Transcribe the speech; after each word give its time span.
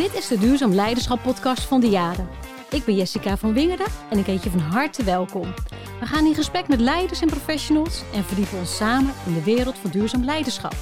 Dit 0.00 0.14
is 0.14 0.28
de 0.28 0.38
Duurzaam 0.38 0.72
Leiderschap 0.72 1.22
podcast 1.22 1.62
van 1.62 1.80
de 1.80 1.88
Jaren. 1.88 2.28
Ik 2.70 2.84
ben 2.84 2.94
Jessica 2.94 3.36
van 3.36 3.52
Wingerden 3.52 3.86
en 4.10 4.18
ik 4.18 4.26
heet 4.26 4.42
je 4.42 4.50
van 4.50 4.60
harte 4.60 5.04
welkom. 5.04 5.54
We 6.00 6.06
gaan 6.06 6.26
in 6.26 6.34
gesprek 6.34 6.68
met 6.68 6.80
leiders 6.80 7.20
en 7.20 7.28
professionals 7.28 8.02
en 8.12 8.24
verdiepen 8.24 8.58
ons 8.58 8.76
samen 8.76 9.12
in 9.26 9.34
de 9.34 9.42
wereld 9.42 9.78
van 9.78 9.90
duurzaam 9.90 10.24
leiderschap. 10.24 10.74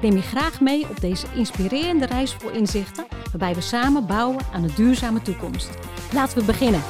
Neem 0.00 0.12
je 0.12 0.22
graag 0.22 0.60
mee 0.60 0.88
op 0.88 1.00
deze 1.00 1.26
inspirerende 1.34 2.06
reis 2.06 2.34
vol 2.34 2.50
inzichten, 2.50 3.06
waarbij 3.30 3.54
we 3.54 3.60
samen 3.60 4.06
bouwen 4.06 4.44
aan 4.52 4.62
een 4.62 4.74
duurzame 4.74 5.22
toekomst. 5.22 5.70
Laten 6.12 6.38
we 6.38 6.44
beginnen. 6.44 6.82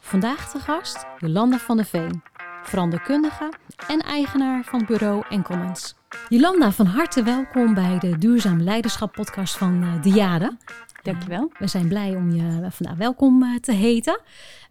Vandaag 0.00 0.52
de 0.52 0.58
gast 0.58 1.04
Jolanda 1.18 1.58
van 1.58 1.76
der 1.76 1.86
Veen, 1.86 2.22
veranderkundige 2.62 3.52
en 3.88 4.00
eigenaar 4.00 4.64
van 4.64 4.84
bureau 4.86 5.24
Enkelmans. 5.28 5.94
Jolanda, 6.28 6.72
van 6.72 6.86
harte 6.86 7.22
welkom 7.22 7.74
bij 7.74 7.98
de 7.98 8.18
Duurzaam 8.18 8.62
Leiderschap 8.62 9.12
podcast 9.12 9.56
van 9.56 9.82
uh, 9.82 10.02
de 10.02 10.08
Jaren. 10.08 10.58
Dankjewel. 11.02 11.50
we 11.58 11.66
zijn 11.66 11.88
blij 11.88 12.16
om 12.16 12.30
je 12.30 12.66
vandaag 12.70 12.96
welkom 12.96 13.42
uh, 13.42 13.56
te 13.58 13.72
heten. 13.72 14.20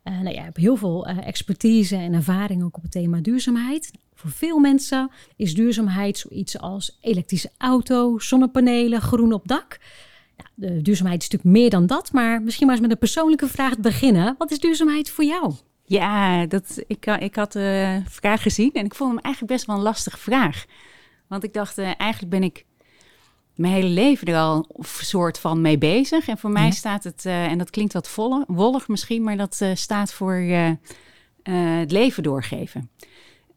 Uh, 0.04 0.14
nou, 0.14 0.34
jij 0.36 0.44
hebt 0.44 0.58
heel 0.58 0.76
veel 0.76 1.06
expertise 1.06 1.96
en 1.96 2.14
ervaring 2.14 2.64
ook 2.64 2.78
op 2.78 2.82
het 2.82 2.92
thema 2.92 3.20
duurzaamheid. 3.20 3.92
Voor 4.14 4.32
veel 4.32 4.60
mensen 4.60 5.12
is 5.36 5.54
duurzaamheid 5.54 6.18
zoiets 6.18 6.60
als 6.60 6.98
elektrische 7.02 7.52
auto, 7.58 8.20
zonnepanelen, 8.20 9.02
groen 9.02 9.34
op 9.34 9.48
dak. 9.48 9.80
Nou, 10.38 10.50
de 10.56 10.82
duurzaamheid 10.82 11.22
is 11.22 11.30
natuurlijk 11.30 11.58
meer 11.58 11.70
dan 11.70 11.86
dat, 11.86 12.12
maar 12.12 12.42
misschien 12.42 12.66
maar 12.66 12.76
eens 12.76 12.86
met 12.86 12.94
een 12.94 13.00
persoonlijke 13.00 13.48
vraag 13.48 13.80
beginnen. 13.80 14.36
Wat 14.38 14.52
is 14.52 14.60
duurzaamheid 14.60 15.10
voor 15.10 15.24
jou? 15.24 15.54
Ja, 15.86 16.46
dat, 16.46 16.84
ik, 16.88 17.06
ik 17.06 17.36
had 17.36 17.52
de 17.52 18.02
vraag 18.08 18.42
gezien 18.42 18.74
en 18.74 18.86
ik 18.86 18.96
vond 18.96 19.14
hem 19.14 19.20
eigenlijk 19.20 19.54
best 19.54 19.66
wel 19.66 19.76
een 19.76 19.82
lastige 19.82 20.18
vraag. 20.18 20.66
Want 21.28 21.44
ik 21.44 21.54
dacht, 21.54 21.80
uh, 21.80 21.92
eigenlijk 21.98 22.32
ben 22.32 22.44
ik 22.44 22.66
mijn 23.56 23.74
hele 23.74 23.88
leven 23.88 24.28
er 24.28 24.38
al 24.38 24.66
een 24.74 24.86
soort 24.86 25.40
van 25.40 25.62
mee 25.62 25.78
bezig. 25.78 26.28
En 26.28 26.38
voor 26.38 26.50
mij 26.50 26.72
staat 26.72 27.04
het, 27.04 27.26
uh, 27.26 27.46
en 27.46 27.58
dat 27.58 27.70
klinkt 27.70 27.94
wat 27.94 28.10
volle, 28.10 28.44
wollig 28.48 28.88
misschien, 28.88 29.24
maar 29.24 29.38
dat 29.38 29.60
uh, 29.64 29.70
staat 29.74 30.14
voor 30.14 30.34
het 31.44 31.92
leven 31.92 32.24
doorgeven. 32.24 32.90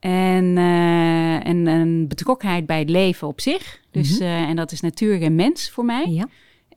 En, 0.01 0.57
en 1.45 1.67
een 1.67 2.09
betrokkenheid 2.09 2.67
bij 2.67 2.79
het 2.79 2.91
leven 2.91 3.29
op 3.29 3.41
zich. 3.41 3.81
Dus, 3.91 4.11
mm 4.11 4.27
-hmm. 4.27 4.49
en 4.49 4.57
dat 4.57 4.73
is 4.73 4.81
natuur 4.81 5.23
en 5.23 5.35
mens 5.35 5.71
voor 5.71 5.85
mij. 5.85 6.07
Ja. 6.07 6.29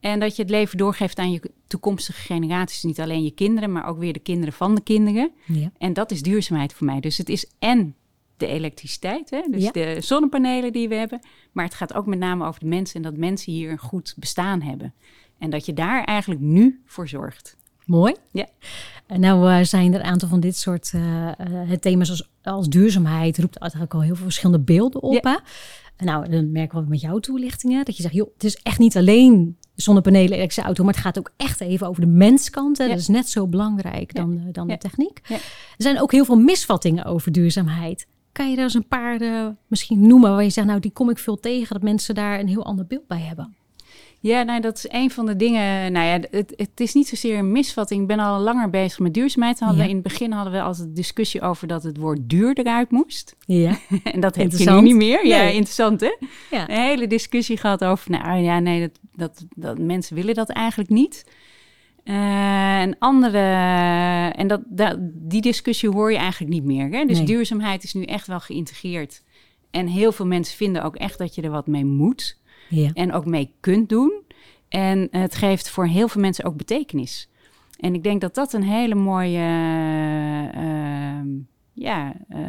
En 0.02 0.20
dat 0.20 0.36
je 0.36 0.42
het 0.42 0.52
leven 0.52 0.78
doorgeeft 0.78 1.18
aan 1.18 1.32
je 1.32 1.52
toekomstige 1.68 2.22
generaties. 2.22 2.84
Niet 2.84 3.00
alleen 3.00 3.24
je 3.24 3.32
kinderen, 3.32 3.72
maar 3.72 3.88
ook 3.88 3.98
weer 4.00 4.14
de 4.14 4.20
kinderen 4.20 4.54
van 4.54 4.76
de 4.76 4.82
kinderen. 4.82 5.32
Ja. 5.46 5.72
En 5.78 5.94
dat 5.94 6.12
is 6.12 6.22
duurzaamheid 6.22 6.74
voor 6.74 6.86
mij. 6.86 7.00
Dus 7.00 7.18
het 7.18 7.30
is 7.30 7.50
en 7.60 7.96
de 8.42 8.48
elektriciteit, 8.48 9.30
hè? 9.30 9.42
dus 9.50 9.64
Ja. 9.64 9.72
de 9.72 9.98
zonnepanelen 10.00 10.72
die 10.74 10.90
we 10.90 10.96
hebben. 10.96 11.20
Maar 11.52 11.66
het 11.66 11.74
gaat 11.74 11.94
ook 11.94 12.06
met 12.06 12.20
name 12.20 12.46
over 12.46 12.60
de 12.60 12.66
mensen 12.66 12.96
en 12.96 13.02
dat 13.02 13.18
mensen 13.18 13.52
hier 13.52 13.72
een 13.72 13.78
goed 13.78 14.14
bestaan 14.18 14.62
hebben. 14.62 14.94
En 15.38 15.50
dat 15.50 15.66
je 15.66 15.74
daar 15.74 16.04
eigenlijk 16.04 16.42
nu 16.42 16.82
voor 16.86 17.08
zorgt. 17.08 17.58
Mooi. 17.86 18.16
Ja. 18.32 18.48
Nou 19.08 19.50
uh, 19.50 19.64
zijn 19.64 19.94
er 19.94 20.00
een 20.00 20.06
aantal 20.06 20.30
van 20.30 20.40
dit 20.40 20.58
soort 20.58 20.92
uh, 20.96 21.28
uh, 21.52 21.72
thema's 21.72 22.10
als, 22.10 22.30
als, 22.44 22.68
duurzaamheid 22.68 23.40
roept 23.40 23.58
eigenlijk 23.58 23.94
al 23.94 24.02
heel 24.02 24.16
veel 24.16 24.24
verschillende 24.24 24.64
beelden 24.64 25.02
op. 25.02 25.24
Ja. 25.24 25.32
Hè? 25.98 26.06
Nou, 26.06 26.30
dan 26.30 26.52
merken 26.52 26.84
we 26.84 26.90
met 26.90 27.02
jouw 27.02 27.20
toelichtingen 27.20 27.86
dat 27.86 27.96
je 27.96 28.02
zegt, 28.02 28.14
joh, 28.14 28.34
het 28.34 28.44
is 28.44 28.56
echt 28.56 28.80
niet 28.80 28.98
alleen 28.98 29.58
zonnepanelen, 29.76 30.32
elektrische 30.32 30.62
auto, 30.62 30.84
maar 30.84 30.94
het 30.94 31.04
gaat 31.04 31.18
ook 31.18 31.32
echt 31.38 31.62
even 31.62 31.88
over 31.88 32.02
de 32.02 32.08
menskant. 32.08 32.78
Hè? 32.78 32.84
Ja. 32.84 32.90
Dat 32.90 33.00
is 33.00 33.08
net 33.08 33.30
zo 33.30 33.48
belangrijk 33.48 34.18
Ja. 34.18 34.22
dan, 34.22 34.48
dan 34.52 34.68
de 34.68 34.78
techniek. 34.78 35.20
Ja. 35.28 35.36
Er 35.36 35.42
zijn 35.78 36.02
ook 36.02 36.12
heel 36.12 36.26
veel 36.26 36.40
misvattingen 36.40 37.06
over 37.06 37.32
duurzaamheid. 37.32 38.08
Kan 38.32 38.52
je 38.52 38.58
er 38.58 38.64
eens 38.64 38.74
een 38.74 38.88
paar 38.88 39.22
uh, 39.22 39.48
misschien 39.68 40.08
noemen 40.08 40.32
waar 40.32 40.44
je 40.44 40.50
zegt, 40.50 40.68
nou 40.68 40.80
die 40.80 40.92
kom 40.92 41.10
ik 41.10 41.18
veel 41.18 41.40
tegen, 41.40 41.74
dat 41.74 41.84
mensen 41.84 42.16
daar 42.16 42.40
een 42.40 42.48
heel 42.48 42.66
ander 42.66 42.86
beeld 42.88 43.08
bij 43.08 43.20
hebben? 43.20 43.56
Ja, 44.20 44.44
nou, 44.44 44.62
dat 44.62 44.78
is 44.78 44.86
een 44.90 45.12
van 45.12 45.26
de 45.26 45.36
dingen. 45.36 45.92
Nou 45.92 46.06
ja, 46.06 46.28
het, 46.32 46.54
het 46.56 46.80
is 46.80 46.94
niet 46.94 47.08
zozeer 47.08 47.38
een 47.38 47.52
misvatting. 47.52 48.02
Ik 48.02 48.08
ben 48.08 48.20
al 48.20 48.40
langer 48.40 48.70
bezig 48.70 49.00
met 49.00 49.14
duurzaamheid. 49.14 49.60
Hadden 49.60 49.78
Ja. 49.78 49.84
we 49.84 49.90
in 49.90 49.96
het 49.96 50.04
begin 50.04 50.32
hadden 50.32 50.54
we 50.54 50.62
altijd 50.62 50.96
discussie 50.96 51.42
over 51.42 51.68
dat 51.68 51.84
het 51.84 51.98
woord 51.98 52.20
duur 52.24 52.54
eruit 52.54 52.92
moest. 52.92 53.36
Ja. 53.46 53.78
en 54.04 54.20
dat 54.20 54.36
heb 54.36 54.52
je 54.52 54.70
nu 54.72 54.82
niet 54.82 54.96
meer. 54.96 55.28
Ja, 55.28 55.42
interessant 55.42 56.02
hè? 56.02 56.16
Ja. 56.52 56.70
Een 56.70 56.76
hele 56.82 57.08
discussie 57.08 57.58
gehad 57.58 57.84
over, 57.84 58.12
nou 58.12 58.38
ja, 58.42 58.60
nee, 58.60 58.80
dat, 58.80 59.00
dat, 59.16 59.46
dat 59.56 59.78
mensen 59.78 60.16
willen 60.16 60.36
dat 60.36 60.50
eigenlijk 60.50 60.90
niet. 60.90 61.26
Eh, 62.04 62.80
en 62.82 62.96
andere, 63.00 63.38
en 64.36 64.48
dat, 64.48 64.62
dat, 64.66 64.98
die 65.02 65.42
discussie 65.42 65.90
hoor 65.90 66.12
je 66.12 66.18
eigenlijk 66.18 66.54
niet 66.54 66.64
meer. 66.64 66.90
Hè? 66.92 67.06
Dus 67.06 67.18
Nee. 67.18 67.26
duurzaamheid 67.26 67.84
is 67.84 67.94
nu 67.94 68.04
echt 68.04 68.28
wel 68.28 68.40
geïntegreerd. 68.40 69.24
En 69.72 69.88
heel 69.88 70.12
veel 70.12 70.26
mensen 70.28 70.58
vinden 70.58 70.84
ook 70.84 70.96
echt 70.96 71.18
dat 71.18 71.36
je 71.36 71.42
er 71.42 71.50
wat 71.50 71.68
mee 71.68 71.86
moet 71.86 72.38
Ja. 72.70 72.90
en 72.94 73.14
ook 73.14 73.26
mee 73.26 73.54
kunt 73.60 73.90
doen. 73.90 74.12
En 74.70 75.08
het 75.12 75.36
geeft 75.36 75.70
voor 75.70 75.88
heel 75.88 76.08
veel 76.08 76.22
mensen 76.22 76.46
ook 76.46 76.58
betekenis. 76.58 77.30
En 77.80 77.94
ik 77.94 78.04
denk 78.04 78.22
dat 78.22 78.36
dat 78.36 78.54
een 78.54 78.64
hele 78.64 78.96
mooie 78.96 79.38
ehm, 80.54 81.28
ja, 81.74 82.14
eh, 82.30 82.40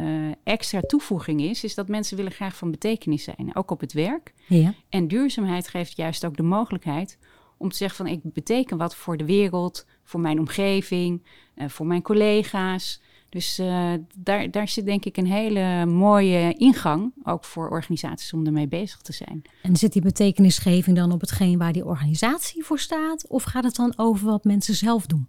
extra 0.43 0.79
toevoeging 0.81 1.41
is. 1.41 1.63
Is 1.63 1.75
dat 1.75 1.87
mensen 1.87 2.17
willen 2.17 2.31
graag 2.31 2.55
van 2.55 2.71
betekenis 2.71 3.23
zijn, 3.23 3.49
ook 3.55 3.71
op 3.71 3.79
het 3.79 3.93
werk. 3.93 4.33
Ja. 4.47 4.73
En 4.89 5.07
duurzaamheid 5.07 5.67
geeft 5.67 5.95
juist 5.95 6.25
ook 6.25 6.37
de 6.37 6.43
mogelijkheid 6.43 7.17
om 7.63 7.69
te 7.69 7.77
zeggen 7.77 8.05
van 8.05 8.07
ik 8.07 8.33
beteken 8.33 8.77
wat 8.77 8.95
voor 8.95 9.17
de 9.17 9.25
wereld, 9.25 9.85
voor 10.03 10.19
mijn 10.19 10.39
omgeving, 10.39 11.23
eh, 11.55 11.69
voor 11.69 11.85
mijn 11.85 12.01
collega's. 12.01 13.01
Dus 13.29 13.57
eh, 13.59 13.93
daar, 14.17 14.51
daar 14.51 14.67
zit 14.67 14.85
denk 14.85 15.05
ik 15.05 15.17
een 15.17 15.27
hele 15.27 15.85
mooie 15.85 16.53
ingang, 16.53 17.13
ook 17.23 17.43
voor 17.43 17.69
organisaties 17.69 18.33
om 18.33 18.45
ermee 18.45 18.67
bezig 18.67 19.01
te 19.01 19.13
zijn. 19.13 19.41
En 19.61 19.75
zit 19.75 19.93
die 19.93 20.01
betekenisgeving 20.01 20.97
dan 20.97 21.11
op 21.11 21.21
hetgeen 21.21 21.57
waar 21.57 21.73
die 21.73 21.85
organisatie 21.85 22.63
voor 22.63 22.79
staat? 22.79 23.27
Of 23.27 23.43
gaat 23.43 23.63
het 23.63 23.75
dan 23.75 23.93
over 23.95 24.25
wat 24.25 24.43
mensen 24.43 24.75
zelf 24.75 25.05
doen? 25.05 25.27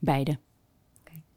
Beide. 0.00 0.38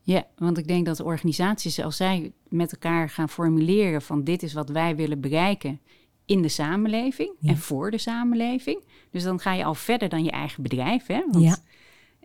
Ja, 0.04 0.28
want 0.38 0.58
ik 0.58 0.68
denk 0.68 0.86
dat 0.86 0.98
de 0.98 1.04
organisaties, 1.04 1.80
als 1.80 1.98
zij 1.98 2.32
met 2.50 2.72
elkaar 2.72 3.10
gaan 3.10 3.30
formuleren 3.30 4.02
van 4.02 4.24
dit 4.24 4.44
is 4.44 4.54
wat 4.54 4.70
wij 4.70 4.96
willen 4.96 5.20
bereiken 5.20 5.80
in 6.26 6.42
de 6.42 6.48
samenleving 6.50 7.32
Ja. 7.40 7.50
en 7.50 7.58
voor 7.58 7.92
de 7.92 7.98
samenleving. 7.98 8.84
Dus 9.12 9.24
dan 9.24 9.40
ga 9.40 9.54
je 9.54 9.64
al 9.64 9.76
verder 9.76 10.10
dan 10.10 10.24
je 10.24 10.32
eigen 10.32 10.64
bedrijf. 10.64 11.06
Hè? 11.08 11.24
Want, 11.32 11.44
Ja. 11.44 11.58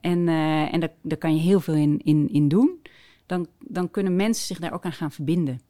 En, 0.00 0.28
eh, 0.28 0.74
en 0.74 0.80
daar, 0.80 0.92
daar 1.02 1.18
kan 1.18 1.34
je 1.36 1.40
heel 1.40 1.60
veel 1.60 1.74
in, 1.74 2.00
in, 2.04 2.28
in 2.32 2.48
doen. 2.48 2.80
Dan, 3.26 3.46
dan 3.60 3.90
kunnen 3.90 4.16
mensen 4.16 4.46
zich 4.46 4.58
daar 4.58 4.72
ook 4.72 4.84
aan 4.84 4.92
gaan 4.92 5.12
verbinden. 5.12 5.60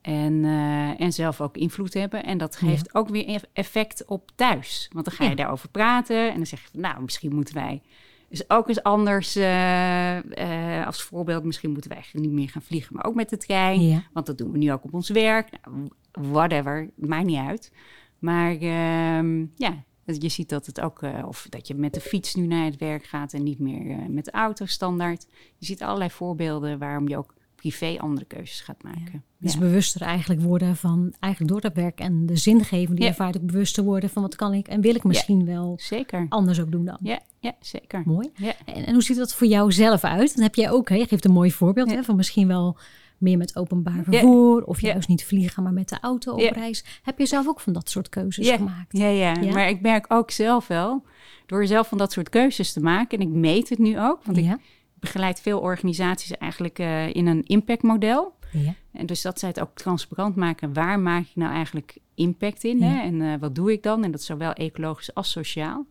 En, 0.00 0.44
eh, 0.44 1.00
en 1.00 1.12
zelf 1.12 1.40
ook 1.40 1.56
invloed 1.56 1.94
hebben. 1.94 2.24
En 2.24 2.38
dat 2.38 2.56
geeft 2.56 2.94
ook 2.94 3.08
weer 3.08 3.26
eff- 3.26 3.44
effect 3.52 4.04
op 4.04 4.30
thuis. 4.34 4.88
Want 4.92 5.04
dan 5.04 5.14
ga 5.14 5.24
je 5.24 5.36
daarover 5.36 5.68
praten. 5.68 6.28
En 6.30 6.36
dan 6.36 6.46
zeg 6.46 6.60
je 6.62 6.68
van, 6.70 6.80
nou, 6.80 7.02
misschien 7.02 7.34
moeten 7.34 7.54
wij 7.54 7.82
dus 8.30 8.50
ook 8.50 8.68
eens 8.68 8.82
anders, 8.82 9.36
eh, 9.36 10.78
eh, 10.78 10.86
als 10.86 11.02
voorbeeld, 11.02 11.44
misschien 11.44 11.72
moeten 11.72 11.90
wij 11.90 12.04
niet 12.12 12.32
meer 12.32 12.48
gaan 12.48 12.62
vliegen, 12.62 12.94
maar 12.94 13.04
ook 13.04 13.14
met 13.14 13.28
de 13.28 13.36
trein. 13.36 13.88
Ja. 13.88 14.02
Want 14.12 14.26
dat 14.26 14.38
doen 14.38 14.52
we 14.52 14.58
nu 14.58 14.72
ook 14.72 14.84
op 14.84 14.94
ons 14.94 15.08
werk. 15.08 15.50
Nou, 15.50 15.88
whatever, 16.12 16.90
maakt 16.94 17.26
niet 17.26 17.38
uit. 17.38 17.72
Maar 18.18 18.52
ehm, 18.52 19.46
ja, 19.54 19.84
je 20.04 20.28
ziet 20.28 20.48
dat 20.48 20.66
het 20.66 20.80
ook, 20.80 21.02
eh, 21.02 21.24
of 21.26 21.46
dat 21.48 21.66
je 21.66 21.74
met 21.74 21.94
de 21.94 22.00
fiets 22.00 22.34
nu 22.34 22.46
naar 22.46 22.64
het 22.64 22.76
werk 22.76 23.04
gaat 23.04 23.32
en 23.32 23.42
niet 23.42 23.58
meer 23.58 24.10
met 24.10 24.24
de 24.24 24.30
auto 24.30 24.66
standaard. 24.66 25.26
Je 25.56 25.66
ziet 25.66 25.82
allerlei 25.82 26.10
voorbeelden 26.10 26.78
waarom 26.78 27.08
je 27.08 27.16
ook 27.16 27.34
privé 27.60 27.96
andere 27.98 28.26
keuzes 28.26 28.60
gaat 28.60 28.82
maken. 28.82 29.24
Dus 29.38 29.52
Ja. 29.52 29.58
bewuster 29.58 30.00
eigenlijk 30.00 30.40
worden 30.40 30.76
van, 30.76 31.14
eigenlijk 31.20 31.52
door 31.52 31.60
dat 31.60 31.74
werk 31.74 32.00
en 32.00 32.26
de 32.26 32.36
zingeving 32.36 32.88
die 32.88 32.98
je 32.98 33.02
Ja. 33.04 33.08
ervaart, 33.08 33.36
ook 33.36 33.46
bewuster 33.46 33.84
worden 33.84 34.10
van 34.10 34.22
wat 34.22 34.36
kan 34.36 34.54
ik 34.54 34.68
en 34.68 34.80
wil 34.80 34.94
ik 34.94 35.04
misschien 35.04 35.44
wel 35.44 35.78
Zeker. 35.80 36.26
anders 36.28 36.60
ook 36.60 36.70
doen 36.70 36.84
dan. 36.84 36.98
Ja, 37.02 37.20
ja 37.40 37.52
zeker. 37.60 38.02
Mooi. 38.04 38.30
Ja. 38.34 38.52
En, 38.64 38.86
en 38.86 38.92
hoe 38.92 39.02
ziet 39.02 39.16
dat 39.16 39.34
voor 39.34 39.46
jou 39.46 39.72
zelf 39.72 40.04
uit? 40.04 40.34
Dan 40.34 40.42
heb 40.44 40.54
jij 40.54 40.70
ook, 40.70 40.88
hè, 40.88 40.94
je 40.94 41.06
geeft 41.06 41.24
een 41.24 41.32
mooi 41.32 41.52
voorbeeld 41.52 41.90
hè, 41.90 42.02
van 42.02 42.16
misschien 42.16 42.46
wel 42.46 42.76
meer 43.18 43.38
met 43.38 43.56
openbaar 43.56 44.02
vervoer 44.04 44.64
of 44.64 44.80
juist 44.80 45.08
niet 45.08 45.24
vliegen, 45.24 45.62
maar 45.62 45.72
met 45.72 45.88
de 45.88 45.98
auto 46.00 46.32
op 46.32 46.52
reis. 46.52 46.84
Heb 47.02 47.18
je 47.18 47.26
zelf 47.26 47.48
ook 47.48 47.60
van 47.60 47.72
dat 47.72 47.90
soort 47.90 48.08
keuzes 48.08 48.50
gemaakt? 48.50 48.96
Ja, 48.98 49.06
ja, 49.08 49.34
maar 49.52 49.68
ik 49.68 49.80
merk 49.80 50.04
ook 50.08 50.30
zelf 50.30 50.66
wel, 50.66 51.02
door 51.46 51.66
zelf 51.66 51.88
van 51.88 51.98
dat 51.98 52.12
soort 52.12 52.28
keuzes 52.28 52.72
te 52.72 52.80
maken, 52.80 53.18
en 53.18 53.26
ik 53.26 53.32
meet 53.34 53.68
het 53.68 53.78
nu 53.78 54.00
ook, 54.00 54.24
want 54.24 54.38
ik 54.38 54.56
begeleid 55.00 55.40
veel 55.40 55.60
organisaties 55.60 56.36
eigenlijk 56.36 56.78
eh, 56.78 57.14
in 57.14 57.26
een 57.26 57.42
impactmodel. 57.42 58.38
Ja. 58.52 58.74
En 58.92 59.06
dus 59.06 59.22
dat 59.22 59.38
zij 59.38 59.48
het 59.48 59.60
ook 59.60 59.74
transparant 59.74 60.36
maken, 60.36 60.72
waar 60.72 61.00
maak 61.00 61.22
ik 61.22 61.36
nou 61.36 61.52
eigenlijk 61.52 61.98
impact 62.14 62.64
in? 62.64 62.78
Ja. 62.78 62.86
Hè? 62.86 63.02
En 63.02 63.22
eh, 63.22 63.34
wat 63.40 63.54
doe 63.54 63.72
ik 63.72 63.82
dan? 63.82 64.04
En 64.04 64.10
dat 64.10 64.20
is 64.20 64.26
zowel 64.26 64.52
ecologisch 64.52 65.14
als 65.14 65.30
sociaal. 65.30 65.86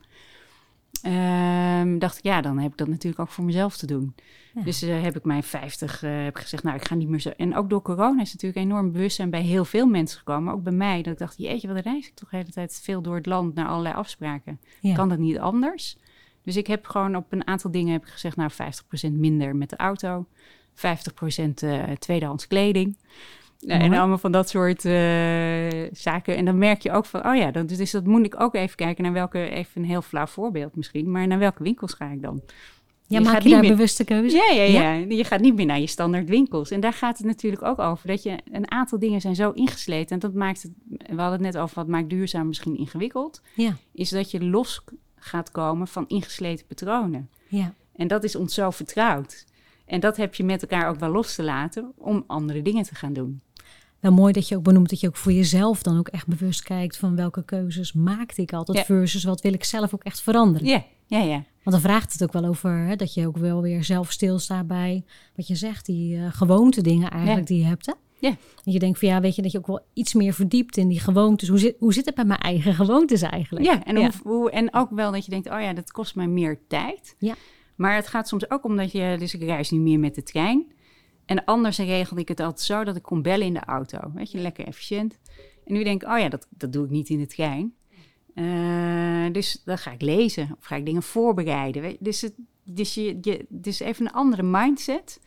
Ehm, 1.01 1.97
dacht 1.97 2.17
ik, 2.17 2.23
ja, 2.23 2.41
dan 2.41 2.57
heb 2.57 2.71
ik 2.71 2.77
dat 2.77 2.88
natuurlijk 2.88 3.21
ook 3.21 3.29
voor 3.29 3.44
mezelf 3.44 3.77
te 3.77 3.85
doen. 3.85 4.15
Ja. 4.53 4.61
Dus 4.61 4.81
eh, 4.81 5.01
heb 5.01 5.15
ik 5.15 5.23
mijn 5.23 5.44
50 5.44 6.03
eh, 6.03 6.23
heb 6.23 6.35
gezegd, 6.35 6.63
nou, 6.63 6.75
ik 6.75 6.88
ga 6.88 6.95
niet 6.95 7.07
meer 7.07 7.19
zo. 7.19 7.29
En 7.29 7.56
ook 7.56 7.69
door 7.69 7.81
corona 7.81 8.21
is 8.21 8.33
natuurlijk 8.33 8.65
enorm 8.65 8.91
bewustzijn 8.91 9.29
bij 9.29 9.41
heel 9.41 9.65
veel 9.65 9.85
mensen 9.85 10.17
gekomen, 10.17 10.53
ook 10.53 10.63
bij 10.63 10.73
mij. 10.73 11.01
Dat 11.01 11.13
ik 11.13 11.19
dacht, 11.19 11.38
jeetje, 11.38 11.67
wat 11.67 11.83
reis 11.83 12.07
ik 12.07 12.15
toch 12.15 12.29
de 12.29 12.38
hele 12.38 12.50
tijd 12.50 12.79
veel 12.83 13.01
door 13.01 13.15
het 13.15 13.25
land 13.25 13.56
naar 13.56 13.67
allerlei 13.67 13.95
afspraken. 13.95 14.59
Ja. 14.81 14.95
Kan 14.95 15.09
dat 15.09 15.17
niet 15.17 15.39
anders? 15.39 15.97
Dus 16.49 16.57
ik 16.57 16.67
heb 16.67 16.85
gewoon 16.87 17.15
op 17.15 17.25
een 17.29 17.47
aantal 17.47 17.71
dingen 17.71 17.91
heb 17.93 18.01
ik 18.05 18.07
gezegd, 18.11 18.35
nou, 18.35 18.51
50% 18.51 19.11
minder 19.11 19.55
met 19.55 19.69
de 19.69 19.75
auto, 19.75 20.25
50% 20.73 21.53
eh 21.63 21.83
tweedehands 21.99 22.47
kleding. 22.47 22.97
en 23.67 23.93
allemaal 23.93 24.17
van 24.17 24.31
dat 24.31 24.49
soort 24.49 24.85
eh, 24.85 24.93
zaken. 25.91 26.35
En 26.35 26.45
dan 26.45 26.57
merk 26.57 26.81
je 26.81 26.91
ook 26.91 27.05
van, 27.05 27.25
oh 27.27 27.35
ja, 27.35 27.51
dan, 27.51 27.65
dus 27.65 27.91
dat 27.91 28.05
moet 28.05 28.25
ik 28.25 28.41
ook 28.41 28.55
even 28.55 28.75
kijken 28.75 29.03
naar 29.03 29.13
welke, 29.13 29.49
even 29.49 29.81
een 29.81 29.87
heel 29.87 30.01
flauw 30.01 30.25
voorbeeld 30.25 30.75
misschien, 30.75 31.11
maar 31.11 31.27
naar 31.27 31.39
welke 31.39 31.63
winkels 31.63 31.93
ga 31.93 32.11
ik 32.11 32.21
dan? 32.21 32.41
Ja, 33.07 33.19
Je 33.19 33.25
maak 33.25 33.41
je 33.41 33.49
daar 33.49 33.59
meer- 33.59 33.69
bewuste 33.71 34.03
keuze? 34.03 34.35
Ja, 34.35 34.51
ja, 34.51 34.63
ja, 34.63 34.93
Je 34.93 35.23
gaat 35.23 35.39
niet 35.39 35.55
meer 35.55 35.65
naar 35.65 35.79
je 35.79 35.87
standaard 35.87 36.29
winkels. 36.29 36.71
En 36.71 36.79
daar 36.79 36.93
gaat 36.93 37.17
het 37.17 37.27
natuurlijk 37.27 37.63
ook 37.63 37.79
over. 37.79 38.07
Dat 38.07 38.23
je 38.23 38.37
een 38.51 38.71
aantal 38.71 38.99
dingen 38.99 39.21
zijn 39.21 39.35
zo 39.35 39.51
ingesleten. 39.51 40.09
En 40.13 40.19
dat 40.19 40.33
maakt 40.33 40.61
het, 40.61 40.71
we 40.89 41.21
hadden 41.21 41.31
het 41.31 41.53
net 41.53 41.57
over 41.57 41.75
wat 41.75 41.87
maakt 41.87 42.09
duurzaam 42.09 42.47
misschien 42.47 42.77
ingewikkeld. 42.77 43.41
Ja, 43.55 43.75
Is 43.93 44.09
dat 44.09 44.31
je 44.31 44.43
los 44.45 44.83
gaat 45.19 45.51
komen 45.51 45.88
van 45.88 46.07
ingesleten 46.07 46.66
patronen. 46.66 47.30
ja. 47.48 47.74
En 47.95 48.07
dat 48.07 48.24
is 48.24 48.36
ons 48.36 48.54
zo 48.54 48.69
vertrouwd. 48.69 49.45
En 49.86 50.00
dat 50.00 50.18
heb 50.18 50.36
je 50.36 50.44
met 50.44 50.62
elkaar 50.62 50.89
ook 50.89 51.00
wel 51.00 51.10
los 51.10 51.36
te 51.36 51.44
laten 51.44 51.92
om 51.98 52.24
andere 52.27 52.62
dingen 52.62 52.83
te 52.83 52.95
gaan 52.95 53.13
doen. 53.13 53.42
Wel 54.00 54.12
mooi 54.12 54.33
dat 54.33 54.48
je 54.48 54.56
ook 54.56 54.63
benoemt 54.63 54.89
dat 54.89 55.00
je 55.00 55.07
ook 55.07 55.16
voor 55.16 55.31
jezelf 55.31 55.81
dan 55.83 55.98
ook 55.98 56.07
echt 56.07 56.27
bewust 56.27 56.63
kijkt 56.63 56.98
van 56.98 57.16
welke 57.16 57.44
keuzes 57.45 57.94
maakte 57.94 58.42
ik 58.42 58.54
altijd 58.54 58.77
Ja. 58.77 58.83
versus 58.83 59.24
wat 59.24 59.42
wil 59.42 59.54
ik 59.54 59.63
zelf 59.63 59.94
ook 59.94 60.04
echt 60.04 60.21
veranderen. 60.21 60.68
Ja, 60.68 60.83
ja, 61.07 61.19
ja. 61.19 61.44
Want 61.63 61.81
dan 61.81 61.92
vraagt 61.92 62.13
het 62.13 62.24
ook 62.24 62.33
wel 62.33 62.45
over 62.45 62.71
hè, 62.71 62.95
dat 62.95 63.13
je 63.13 63.27
ook 63.27 63.38
wel 63.38 63.62
weer 63.62 63.83
zelf 63.83 64.12
stilstaat 64.12 64.68
bij 64.68 65.04
wat 65.36 65.48
je 65.48 65.56
zegt, 65.56 65.86
die 65.86 66.18
eh 66.18 66.27
gewoonte 66.31 66.81
dingen 66.81 67.12
eigenlijk 67.12 67.48
die 67.48 67.60
je 67.60 67.66
hebt. 67.66 67.86
Hè? 67.86 67.94
Ja. 68.19 68.30
En 68.66 68.71
je 68.71 68.80
denkt 68.80 69.00
van 69.00 69.07
ja, 69.07 69.21
weet 69.21 69.36
je, 69.36 69.42
dat 69.42 69.51
je 69.51 69.57
ook 69.57 69.68
wel 69.68 69.81
iets 69.94 70.13
meer 70.13 70.33
verdiept 70.33 70.77
in 70.77 70.88
die 70.88 71.00
gewoontes. 71.00 71.48
Hoe 71.50 71.57
zit, 71.57 71.75
hoe 71.80 71.94
zit 71.94 72.06
het 72.06 72.16
bij 72.16 72.25
mijn 72.25 72.39
eigen 72.39 72.74
gewoontes 72.74 73.21
eigenlijk? 73.21 73.66
Ja, 73.66 73.83
en, 73.86 73.98
Ja. 73.98 74.12
Hoe, 74.24 74.33
hoe- 74.33 74.51
en 74.51 74.74
ook 74.74 74.89
wel 74.89 75.12
dat 75.12 75.25
je 75.25 75.31
denkt, 75.31 75.50
oh 75.50 75.62
ja, 75.62 75.74
dat 75.74 75.92
kost 75.92 76.16
mij 76.16 76.27
meer 76.27 76.60
tijd. 76.68 77.16
Ja. 77.18 77.36
Maar 77.75 77.95
het 77.95 78.07
gaat 78.07 78.27
soms 78.27 78.50
ook 78.50 78.63
om 78.63 78.75
dat 78.77 78.92
je, 78.92 79.16
dus 79.19 79.33
ik 79.33 79.42
reis 79.42 79.69
nu 79.71 79.80
meer 79.80 80.00
met 80.00 80.16
de 80.16 80.24
trein. 80.24 80.71
En 81.25 81.45
anders 81.45 81.77
regelde 81.77 82.21
ik 82.21 82.27
het 82.27 82.39
altijd 82.39 82.62
zo 82.62 82.83
dat 82.83 82.95
ik 82.95 83.01
kon 83.04 83.21
bellen 83.21 83.45
in 83.48 83.54
de 83.54 83.60
auto. 83.66 84.00
Weet 84.13 84.31
je, 84.31 84.38
lekker 84.38 84.66
efficiënt. 84.68 85.19
En 85.66 85.74
nu 85.74 85.83
denk 85.83 86.01
ik, 86.04 86.10
oh 86.10 86.19
ja, 86.19 86.30
dat, 86.30 86.48
dat 86.50 86.74
doe 86.74 86.86
ik 86.86 86.92
niet 86.92 87.10
in 87.10 87.19
de 87.19 87.27
trein. 87.27 87.74
Eh, 88.33 89.31
dus 89.31 89.62
dan 89.66 89.77
ga 89.77 89.92
ik 89.92 90.01
lezen 90.01 90.56
of 90.60 90.66
ga 90.66 90.75
ik 90.75 90.86
dingen 90.86 91.04
voorbereiden. 91.04 91.81
Weet, 91.81 91.92
je. 91.92 91.98
dus 92.01 92.21
het, 92.21 92.33
dus 92.63 92.94
je, 92.94 93.18
je, 93.21 93.45
dus 93.50 93.80
even 93.80 94.06
een 94.06 94.12
andere 94.12 94.44
mindset. 94.44 95.19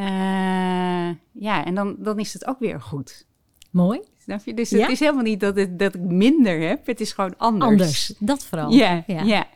Eh, 0.00 1.16
ja, 1.32 1.64
en 1.64 1.74
dan, 1.74 1.96
dan 1.98 2.18
is 2.18 2.32
het 2.32 2.46
ook 2.46 2.58
weer 2.58 2.80
goed. 2.80 3.26
Mooi. 3.70 4.00
Snap 4.18 4.40
je? 4.44 4.54
Dus 4.54 4.70
Ja. 4.70 4.80
het 4.80 4.90
is 4.90 5.00
helemaal 5.00 5.22
niet 5.22 5.40
dat, 5.40 5.56
het, 5.56 5.78
dat 5.78 5.94
ik 5.94 6.00
minder 6.00 6.60
heb. 6.68 6.86
Het 6.86 7.00
is 7.00 7.12
gewoon 7.12 7.34
anders. 7.36 7.70
Anders. 7.70 8.12
Dat 8.18 8.44
vooral. 8.44 8.70
Ja, 8.70 9.04
Ja. 9.06 9.22
ja, 9.22 9.46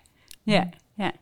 ja, 0.43 0.69
ja. 0.95 1.13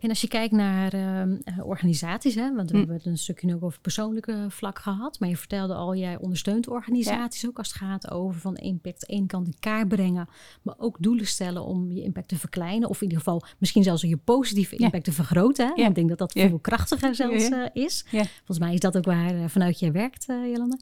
En 0.00 0.08
als 0.08 0.20
je 0.20 0.28
kijkt 0.28 0.52
naar 0.52 0.92
ehm, 0.92 1.36
eh, 1.44 1.66
organisaties, 1.66 2.34
hè, 2.34 2.54
want 2.54 2.66
we 2.70 2.72
Hm. 2.72 2.78
hebben 2.78 2.96
het 2.96 3.06
een 3.06 3.18
stukje 3.18 3.54
ook 3.54 3.62
over 3.62 3.80
persoonlijke 3.80 4.46
vlak 4.48 4.78
gehad, 4.78 5.20
maar 5.20 5.28
je 5.28 5.36
vertelde 5.36 5.74
al, 5.74 5.94
jij 5.96 6.18
ondersteunt 6.18 6.68
organisaties 6.68 7.46
ook 7.48 7.58
als 7.58 7.68
het 7.68 7.76
gaat 7.76 8.10
over 8.10 8.40
van 8.40 8.56
impact 8.56 9.08
ene 9.08 9.26
kant 9.26 9.46
in 9.46 9.54
kaart 9.60 9.88
brengen, 9.88 10.28
maar 10.62 10.74
ook 10.78 10.96
doelen 11.00 11.26
stellen 11.26 11.64
om 11.64 11.92
je 11.92 12.02
impact 12.02 12.28
te 12.28 12.36
verkleinen, 12.38 12.88
of 12.88 12.96
in 12.96 13.02
ieder 13.02 13.18
geval 13.18 13.42
misschien 13.58 13.82
zelfs 13.82 14.02
je 14.02 14.16
positieve 14.16 14.74
Ja. 14.78 14.84
impact 14.84 15.04
te 15.04 15.12
vergroten. 15.12 15.66
Hè? 15.66 15.82
Ja. 15.82 15.88
Ik 15.88 15.94
denk 15.94 16.08
dat 16.08 16.18
dat 16.18 16.32
veel 16.32 16.58
krachtiger 16.58 17.14
zelfs 17.14 17.48
eh, 17.48 17.64
is. 17.72 18.04
Volgens 18.10 18.58
mij 18.58 18.72
is 18.74 18.80
dat 18.80 18.96
ook 18.96 19.04
waar 19.04 19.34
eh, 19.34 19.44
vanuit 19.48 19.78
jij 19.78 19.92
werkt, 19.92 20.26
Jolanda. 20.26 20.76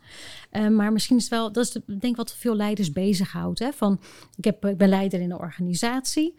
Maar 0.71 0.93
misschien 0.93 1.17
is 1.17 1.23
het 1.23 1.33
wel, 1.33 1.53
dat 1.53 1.65
is 1.65 1.71
de- 1.71 1.83
ik 1.87 2.01
denk 2.01 2.17
wat 2.17 2.35
veel 2.35 2.55
leiders 2.57 2.93
bezighoudt. 2.93 3.59
Hè? 3.59 3.73
Van, 3.73 4.01
ik, 4.37 4.45
heb, 4.45 4.65
ik 4.67 4.77
ben 4.77 4.89
leider 4.89 5.21
in 5.21 5.31
een 5.31 5.39
organisatie, 5.39 6.35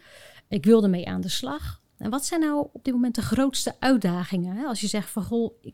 ik 0.48 0.66
wil 0.66 0.84
ermee 0.84 1.08
aan 1.08 1.22
de 1.22 1.30
slag. 1.30 1.82
En 2.00 2.10
wat 2.10 2.26
zijn 2.26 2.40
nou 2.40 2.68
op 2.74 2.84
dit 2.84 2.94
moment 2.94 3.16
de 3.16 3.22
grootste 3.22 3.76
uitdagingen? 3.80 4.56
Hè? 4.56 4.66
Als 4.66 4.82
je 4.82 4.88
zegt 4.88 5.10
van, 5.10 5.24
goh, 5.24 5.54
ik, 5.62 5.74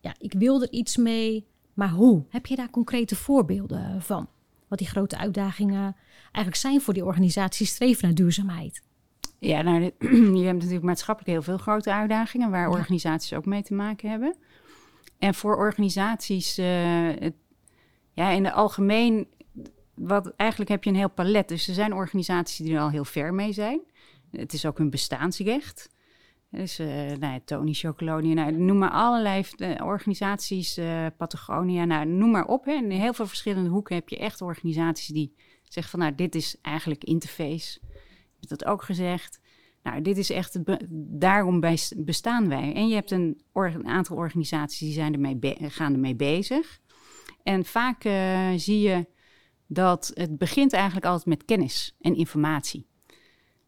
ja, 0.00 0.14
ik 0.18 0.32
wil 0.32 0.62
er 0.62 0.72
iets 0.72 0.96
mee, 0.96 1.46
maar 1.74 1.90
hoe? 1.90 2.24
Heb 2.28 2.46
je 2.46 2.56
daar 2.56 2.70
concrete 2.70 3.16
voorbeelden 3.16 4.02
van? 4.02 4.28
Wat 4.68 4.78
die 4.78 4.88
grote 4.88 5.18
uitdagingen 5.18 5.96
eigenlijk 6.22 6.56
zijn 6.56 6.80
voor 6.80 6.94
die 6.94 7.04
organisaties 7.04 7.70
streven 7.70 8.04
naar 8.04 8.14
duurzaamheid. 8.14 8.82
Ja, 9.38 9.62
nou, 9.62 9.80
dit- 9.80 9.94
je 10.38 10.44
hebt 10.44 10.58
natuurlijk 10.58 10.82
maatschappelijk 10.84 11.32
heel 11.32 11.42
veel 11.42 11.58
grote 11.58 11.92
uitdagingen 11.92 12.50
waar 12.50 12.70
Ja. 12.70 12.76
organisaties 12.78 13.32
ook 13.32 13.46
mee 13.46 13.62
te 13.62 13.74
maken 13.74 14.10
hebben. 14.10 14.36
En 15.18 15.34
voor 15.34 15.56
organisaties, 15.56 16.58
eh, 16.58 16.66
het, 17.18 17.34
ja, 18.12 18.30
in 18.30 18.44
het 18.44 18.54
algemeen, 18.54 19.28
wat, 19.94 20.32
eigenlijk 20.36 20.70
heb 20.70 20.84
je 20.84 20.90
een 20.90 20.96
heel 20.96 21.10
palet. 21.10 21.48
Dus 21.48 21.68
er 21.68 21.74
zijn 21.74 21.92
organisaties 21.92 22.56
die 22.66 22.74
er 22.74 22.80
al 22.80 22.90
heel 22.90 23.04
ver 23.04 23.34
mee 23.34 23.52
zijn. 23.52 23.80
Het 24.36 24.52
is 24.52 24.66
ook 24.66 24.78
hun 24.78 24.90
bestaansrecht. 24.90 25.88
Dus 26.56 26.78
eh 26.78 27.12
nou, 27.18 27.40
Tony 27.44 27.72
Chocolonely, 27.72 28.32
nou, 28.32 28.52
noem 28.52 28.78
maar 28.78 28.90
allerlei 28.90 29.44
eh, 29.56 29.86
organisaties, 29.86 30.76
eh, 30.76 31.06
Patagonia, 31.16 31.84
nou, 31.84 32.06
noem 32.06 32.30
maar 32.30 32.46
op. 32.46 32.64
Hè. 32.64 32.72
In 32.72 32.90
heel 32.90 33.12
veel 33.12 33.26
verschillende 33.26 33.70
hoeken 33.70 33.94
heb 33.94 34.08
je 34.08 34.18
echt 34.18 34.40
organisaties 34.40 35.06
die 35.06 35.34
zeggen 35.62 35.90
van, 35.90 36.00
nou, 36.00 36.14
dit 36.14 36.34
is 36.34 36.56
eigenlijk 36.62 37.04
interface. 37.04 37.78
Je 38.38 38.46
dat 38.46 38.64
ook 38.64 38.82
gezegd. 38.82 39.40
Nou, 39.82 40.02
dit 40.02 40.16
is 40.16 40.30
echt, 40.30 40.58
daarom 41.18 41.60
bestaan 41.96 42.48
wij. 42.48 42.74
En 42.74 42.88
je 42.88 42.94
hebt 42.94 43.10
een, 43.10 43.42
aantal 43.82 44.16
organisaties 44.16 44.78
die 44.78 44.92
zijn 44.92 45.12
ermee 45.12 45.38
gaan 45.60 45.92
ermee 45.92 46.14
bezig. 46.14 46.80
En 47.42 47.64
vaak 47.64 48.02
zie 48.56 48.80
je 48.80 49.06
dat 49.66 50.10
het 50.14 50.38
begint 50.38 50.72
eigenlijk 50.72 51.06
altijd 51.06 51.26
met 51.26 51.44
kennis 51.44 51.96
en 52.00 52.16
informatie. 52.16 52.86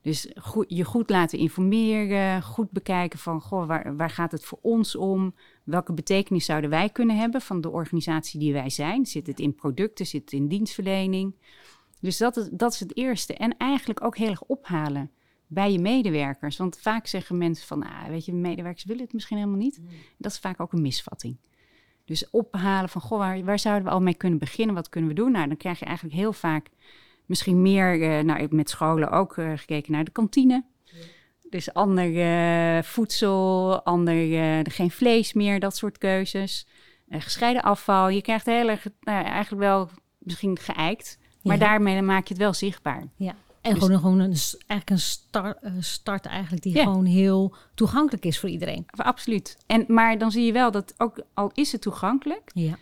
Dus 0.07 0.29
goed, 0.35 0.65
je 0.69 0.85
goed 0.85 1.11
laten 1.11 1.39
informeren, 1.39 2.43
goed 2.43 2.71
bekijken 2.71 3.19
van 3.19 3.41
goh, 3.41 3.67
waar, 3.67 3.97
waar 3.97 4.11
gaat 4.11 4.33
het 4.33 4.45
voor 4.45 4.59
ons 4.63 4.97
om? 4.97 5.35
Welke 5.65 5.93
betekenis 5.93 6.45
zouden 6.45 6.71
wij 6.71 6.89
kunnen 6.89 7.17
hebben 7.17 7.41
van 7.41 7.61
de 7.61 7.71
organisatie 7.71 8.41
die 8.41 8.53
wij 8.53 8.71
zijn? 8.71 9.07
Zit 9.07 9.27
het 9.27 9.41
in 9.41 9.55
producten, 9.55 10.07
zit 10.07 10.21
het 10.21 10.33
in 10.33 10.49
dienstverlening? 10.49 11.35
Dus 12.01 12.17
dat 12.17 12.37
is, 12.37 12.49
dat 12.53 12.73
is 12.73 12.81
het 12.81 12.97
eerste. 12.97 13.35
En 13.35 13.57
eigenlijk 13.57 14.05
ook 14.05 14.17
heel 14.17 14.29
erg 14.29 14.43
ophalen 14.43 15.11
bij 15.47 15.73
je 15.73 15.79
medewerkers. 15.79 16.57
Want 16.57 16.79
vaak 16.79 17.07
zeggen 17.07 17.39
mensen 17.39 17.67
van, 17.67 17.83
ah, 17.83 18.07
weet 18.09 18.25
je, 18.25 18.33
medewerkers 18.33 18.85
willen 18.85 19.05
het 19.05 19.13
misschien 19.13 19.37
helemaal 19.37 19.59
niet. 19.59 19.81
Dat 20.19 20.33
is 20.33 20.39
vaak 20.39 20.61
ook 20.61 20.73
een 20.73 20.83
misvatting. 20.83 21.37
Dus 22.05 22.31
ophalen 22.31 22.89
van, 22.89 23.01
goh, 23.01 23.19
waar, 23.19 23.45
waar 23.45 23.59
zouden 23.59 23.85
we 23.85 23.91
al 23.91 24.01
mee 24.01 24.15
kunnen 24.15 24.39
beginnen? 24.39 24.75
Wat 24.75 24.89
kunnen 24.89 25.11
we 25.11 25.17
doen? 25.17 25.33
Nou, 25.33 25.49
dan 25.49 25.57
krijg 25.57 25.79
je 25.79 25.85
eigenlijk 25.85 26.17
heel 26.17 26.33
vaak 26.33 26.71
misschien 27.27 27.63
meer, 27.63 28.03
eh, 28.03 28.09
nou, 28.25 28.35
ik 28.35 28.41
heb 28.41 28.53
met 28.53 28.71
scholen 28.71 29.11
ook 29.11 29.37
eh, 29.37 29.53
gekeken 29.57 29.93
naar 29.93 30.05
de 30.05 30.11
kantine. 30.11 30.65
Dus 31.51 31.73
ander 31.75 32.17
eh, 32.21 32.83
voedsel, 32.83 33.81
ander, 33.85 34.33
eh, 34.35 34.59
geen 34.63 34.91
vlees 34.91 35.33
meer, 35.33 35.61
dat 35.61 35.77
soort 35.77 35.99
keuzes. 35.99 36.67
Gescheiden 37.11 37.63
afval. 37.63 38.09
Je 38.09 38.23
krijgt 38.23 38.47
heel 38.47 38.69
erg, 38.69 38.87
nou, 39.01 39.25
eigenlijk 39.25 39.63
wel 39.63 39.89
misschien 40.19 40.59
geëikt. 40.59 41.19
Maar 41.43 41.59
Ja. 41.59 41.65
daarmee 41.67 42.03
maak 42.03 42.23
je 42.27 42.35
het 42.35 42.43
wel 42.43 42.53
zichtbaar. 42.55 43.03
Ja. 43.17 43.35
En 43.61 43.75
Dus- 43.75 43.83
gewoon, 43.85 43.99
gewoon 44.01 44.19
een, 44.19 44.37
eigenlijk 44.67 44.91
een 44.91 44.99
start, 44.99 45.59
start 45.81 46.27
eigenlijk 46.27 46.63
die 46.63 46.75
Ja. 46.75 46.83
gewoon 46.83 47.05
heel 47.05 47.55
toegankelijk 47.75 48.25
is 48.25 48.39
voor 48.39 48.49
iedereen. 48.49 48.85
Absoluut. 48.97 49.57
En, 49.67 49.85
maar 49.89 50.19
dan 50.19 50.31
zie 50.31 50.45
je 50.45 50.53
wel 50.53 50.71
dat 50.71 50.95
ook 50.97 51.21
al 51.35 51.51
is 51.55 51.73
het 51.73 51.81
toegankelijk, 51.81 52.51
Ja. 52.55 52.77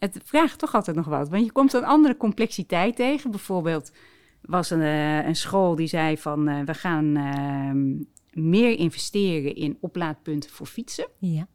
Het 0.00 0.20
vraagt 0.24 0.58
toch 0.58 0.74
altijd 0.74 0.96
nog 0.96 1.06
wat. 1.06 1.28
Want 1.28 1.44
je 1.44 1.52
komt 1.52 1.72
een 1.72 1.84
andere 1.84 2.16
complexiteit 2.16 2.96
tegen. 2.96 3.30
Bijvoorbeeld 3.30 3.92
was 4.40 4.70
een, 4.70 4.80
eh, 4.82 5.26
een 5.26 5.36
school 5.36 5.74
die 5.76 5.86
zei 5.86 6.18
van 6.18 6.48
eh, 6.48 6.60
we 6.64 6.74
gaan 6.74 7.16
ehm, 7.16 7.88
meer 8.44 8.78
investeren 8.78 9.54
in 9.56 9.76
oplaadpunten 9.80 10.50
voor 10.50 10.66
fietsen. 10.66 11.06
Ja. 11.18 11.46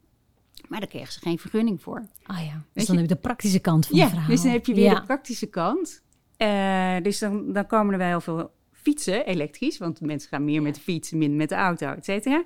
Maar 0.68 0.80
daar 0.80 0.88
kregen 0.88 1.12
ze 1.12 1.20
geen 1.20 1.38
vergunning 1.38 1.82
voor. 1.82 2.06
Ah 2.26 2.36
ja. 2.38 2.42
Dus 2.44 2.52
Weet 2.72 2.86
dan 2.86 2.94
je- 2.96 3.00
heb 3.00 3.10
je 3.10 3.14
de 3.14 3.20
praktische 3.20 3.58
kant 3.58 3.86
van 3.86 3.94
het 3.96 4.04
Ja, 4.04 4.10
verhaal. 4.12 4.30
dus 4.30 4.42
dan 4.42 4.52
heb 4.52 4.66
je 4.66 4.74
weer 4.74 4.84
ja. 4.84 4.94
de 4.94 5.06
praktische 5.06 5.46
kant. 5.46 6.02
Eh, 6.36 6.96
dus 7.02 7.18
dan, 7.18 7.52
dan 7.52 7.66
komen 7.66 7.92
er 7.92 7.98
wel 7.98 8.08
heel 8.08 8.20
veel 8.20 8.50
fietsen, 8.72 9.26
elektrisch. 9.26 9.78
Want 9.78 10.00
mensen 10.00 10.28
gaan 10.28 10.44
meer 10.44 10.62
met 10.62 10.74
de 10.74 10.80
fiets, 10.80 11.10
minder 11.10 11.36
met 11.36 11.48
de 11.48 11.54
auto, 11.54 11.86
et 11.92 12.04
cetera. 12.04 12.44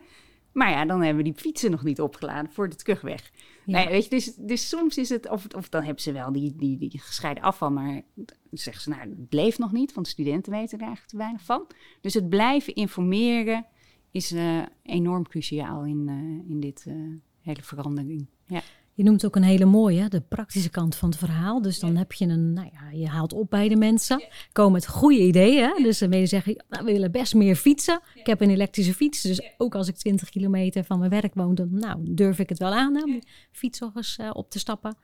Maar 0.52 0.70
ja, 0.70 0.84
dan 0.84 1.02
hebben 1.02 1.24
we 1.24 1.30
die 1.30 1.40
fietsen 1.40 1.70
nog 1.70 1.82
niet 1.82 2.00
opgeladen 2.00 2.52
voor 2.52 2.68
de 2.68 2.76
terugweg. 2.76 3.30
Ja. 3.64 3.78
Nee, 3.78 3.88
weet 3.88 4.04
je, 4.04 4.10
dus, 4.10 4.34
dus 4.34 4.68
soms 4.68 4.98
is 4.98 5.08
het, 5.08 5.28
of, 5.28 5.46
of 5.56 5.68
dan 5.68 5.82
hebben 5.82 6.02
ze 6.02 6.12
wel 6.12 6.32
die, 6.32 6.56
die, 6.56 6.78
die 6.78 6.98
gescheiden 6.98 7.42
afval, 7.42 7.70
maar 7.70 8.02
zeggen 8.50 8.82
ze, 8.82 8.88
nou, 8.88 9.00
het 9.00 9.32
leeft 9.32 9.58
nog 9.58 9.72
niet, 9.72 9.92
want 9.92 10.08
studenten 10.08 10.52
weten 10.52 10.78
er 10.78 10.84
eigenlijk 10.84 11.12
te 11.12 11.16
weinig 11.16 11.44
van. 11.44 11.66
Dus 12.00 12.14
het 12.14 12.28
blijven 12.28 12.74
informeren 12.74 13.66
is 14.10 14.32
eh, 14.32 14.62
enorm 14.82 15.28
cruciaal 15.28 15.84
in, 15.84 16.08
eh, 16.08 16.50
in 16.50 16.60
dit 16.60 16.84
eh, 16.86 16.94
hele 17.40 17.62
verandering. 17.62 18.26
Ja. 18.46 18.62
Je 19.00 19.06
noemt 19.06 19.24
ook 19.24 19.36
een 19.36 19.42
hele 19.42 19.64
mooie, 19.64 20.08
de 20.08 20.20
praktische 20.20 20.70
kant 20.70 20.96
van 20.96 21.08
het 21.08 21.18
verhaal. 21.18 21.62
Dus 21.62 21.78
dan 21.78 21.96
heb 21.96 22.12
je 22.12 22.26
een, 22.26 22.52
nou 22.52 22.68
ja, 22.72 22.98
je 22.98 23.08
haalt 23.08 23.32
op 23.32 23.50
bij 23.50 23.68
de 23.68 23.76
mensen, 23.76 24.22
komen 24.52 24.72
met 24.72 24.86
goede 24.86 25.18
ideeën. 25.18 25.82
Dus 25.82 25.98
dan 25.98 26.26
zeggen, 26.26 26.64
nou, 26.68 26.84
we 26.84 26.92
willen 26.92 27.10
best 27.10 27.34
meer 27.34 27.56
fietsen. 27.56 28.00
Ik 28.14 28.26
heb 28.26 28.40
een 28.40 28.50
elektrische 28.50 28.94
fiets, 28.94 29.22
dus 29.22 29.54
ook 29.58 29.74
als 29.74 29.88
ik 29.88 29.96
20 29.96 30.28
kilometer 30.28 30.84
van 30.84 30.98
mijn 30.98 31.10
werk 31.10 31.34
woon, 31.34 31.54
dan 31.54 31.68
nou, 31.70 31.98
durf 32.02 32.38
ik 32.38 32.48
het 32.48 32.58
wel 32.58 32.74
aan 32.74 33.02
om 33.02 33.20
fiets 33.52 33.78
nog 33.78 33.96
eens 33.96 34.16
eh, 34.16 34.30
op 34.32 34.50
te 34.50 34.58
stappen. 34.58 34.96